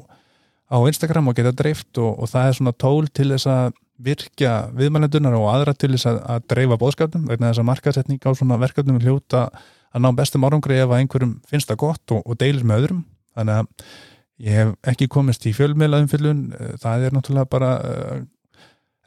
á 0.69 0.77
Instagram 0.85 1.29
og 1.29 1.37
geta 1.37 1.51
dreift 1.51 1.97
og, 1.97 2.19
og 2.21 2.29
það 2.29 2.47
er 2.47 2.57
svona 2.57 2.75
tól 2.77 3.09
til 3.09 3.31
þess 3.33 3.49
að 3.49 3.73
virkja 3.99 4.53
viðmælendunar 4.77 5.35
og 5.38 5.49
aðra 5.51 5.75
til 5.75 5.91
þess 5.93 6.07
að, 6.09 6.19
að 6.33 6.45
dreifa 6.53 6.77
bóðskapnum 6.81 7.25
vegna 7.29 7.51
þess 7.51 7.62
að 7.63 7.69
markasetning 7.69 8.21
á 8.23 8.31
svona 8.31 8.59
verkefnum 8.62 8.99
er 8.99 9.07
hljóta 9.07 9.45
að 9.89 10.03
ná 10.05 10.09
bestum 10.17 10.45
árangri 10.47 10.79
ef 10.79 10.89
að 10.91 11.03
einhverjum 11.03 11.33
finnst 11.49 11.71
það 11.71 11.81
gott 11.83 12.15
og, 12.15 12.21
og 12.23 12.39
deilir 12.39 12.67
með 12.67 12.83
öðrum 12.83 13.01
þannig 13.35 13.59
að 13.59 13.89
ég 14.45 14.59
hef 14.59 14.75
ekki 14.93 15.09
komist 15.12 15.47
í 15.49 15.55
fjölmiðlaðum 15.57 16.12
fyllun 16.12 16.45
það 16.79 17.07
er 17.07 17.17
náttúrulega 17.17 17.51
bara 17.51 17.71
uh, 17.79 18.21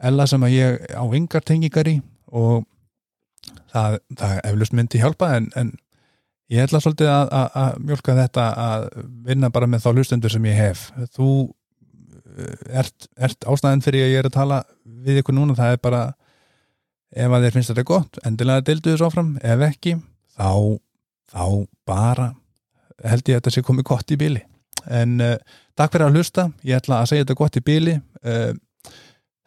ella 0.03 0.27
sem 0.29 0.45
að 0.45 0.57
ég 0.59 0.93
á 0.93 1.05
yngar 1.17 1.47
tengingar 1.47 1.89
í 1.89 1.97
og 2.33 2.67
það, 3.73 3.99
það 4.19 4.37
eflust 4.51 4.77
myndi 4.77 5.01
hjálpa 5.01 5.33
en, 5.39 5.49
en 5.57 5.73
Ég 6.53 6.67
ætla 6.67 6.83
svolítið 6.85 7.09
að, 7.09 7.31
að, 7.33 7.47
að 7.57 7.77
mjölka 7.89 8.15
þetta 8.19 8.47
að 8.61 8.83
vinna 9.25 9.49
bara 9.55 9.69
með 9.73 9.87
þá 9.87 9.91
hlustendur 9.95 10.33
sem 10.35 10.47
ég 10.51 10.59
hef. 10.59 10.83
Þú 11.15 11.29
ert, 12.73 13.09
ert 13.17 13.47
ástæðan 13.49 13.85
fyrir 13.85 14.07
að 14.07 14.13
ég 14.13 14.21
er 14.21 14.29
að 14.29 14.37
tala 14.37 14.59
við 15.07 15.23
ykkur 15.23 15.37
núna, 15.37 15.57
það 15.59 15.77
er 15.77 15.83
bara 15.83 16.05
ef 17.13 17.35
að 17.35 17.45
þér 17.45 17.57
finnst 17.57 17.73
þetta 17.73 17.89
gott, 17.89 18.23
endilega 18.25 18.65
deildu 18.69 18.95
þess 18.95 19.07
áfram, 19.09 19.35
ef 19.43 19.67
ekki 19.69 19.97
þá, 20.37 20.53
þá 21.33 21.45
bara 21.89 22.33
held 23.03 23.29
ég 23.29 23.37
að 23.37 23.43
þetta 23.43 23.55
sé 23.57 23.65
komið 23.67 23.89
gott 23.91 24.15
í 24.15 24.19
bíli 24.21 24.43
en 24.91 25.21
uh, 25.23 25.37
takk 25.79 25.95
fyrir 25.95 26.09
að 26.09 26.19
hlusta. 26.19 26.49
Ég 26.67 26.79
ætla 26.79 27.03
að 27.03 27.13
segja 27.13 27.27
þetta 27.27 27.39
gott 27.39 27.59
í 27.59 27.65
bíli 27.65 27.97
uh, 27.99 28.53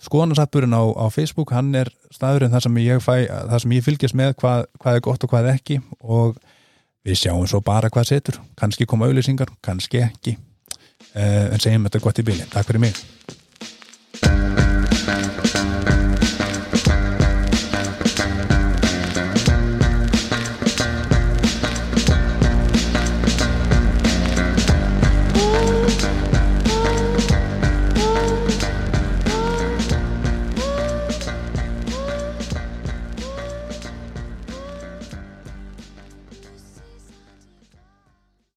skoðanarsatburinn 0.05 0.75
á, 0.75 0.83
á 0.95 1.05
Facebook 1.13 1.53
hann 1.55 1.71
er 1.77 1.89
staðurinn 2.13 2.53
þar 2.53 2.65
sem 2.67 2.81
ég 2.83 3.03
fæ 3.03 3.13
þar 3.31 3.63
sem 3.63 3.75
ég 3.77 3.85
fylgjast 3.85 4.17
með 4.17 4.35
hvað, 4.41 4.67
hvað 4.81 4.99
er 4.99 5.05
gott 5.07 5.25
og 5.25 5.33
hvað 5.33 5.53
ekki. 5.55 5.79
Og 6.03 6.35
við 7.05 7.21
sjáum 7.21 7.47
svo 7.49 7.61
bara 7.65 7.91
hvað 7.93 8.11
setur, 8.11 8.41
kannski 8.59 8.87
koma 8.89 9.09
auðlýsingar 9.09 9.53
kannski 9.65 10.03
ekki. 10.07 10.37
Uh, 11.15 11.51
en 11.53 11.63
segjum 11.63 11.87
þetta 11.87 12.03
gott 12.03 12.21
í 12.21 12.27
bíli, 12.27 12.47
takk 12.51 12.69
fyrir 12.69 12.87
mig 12.87 13.34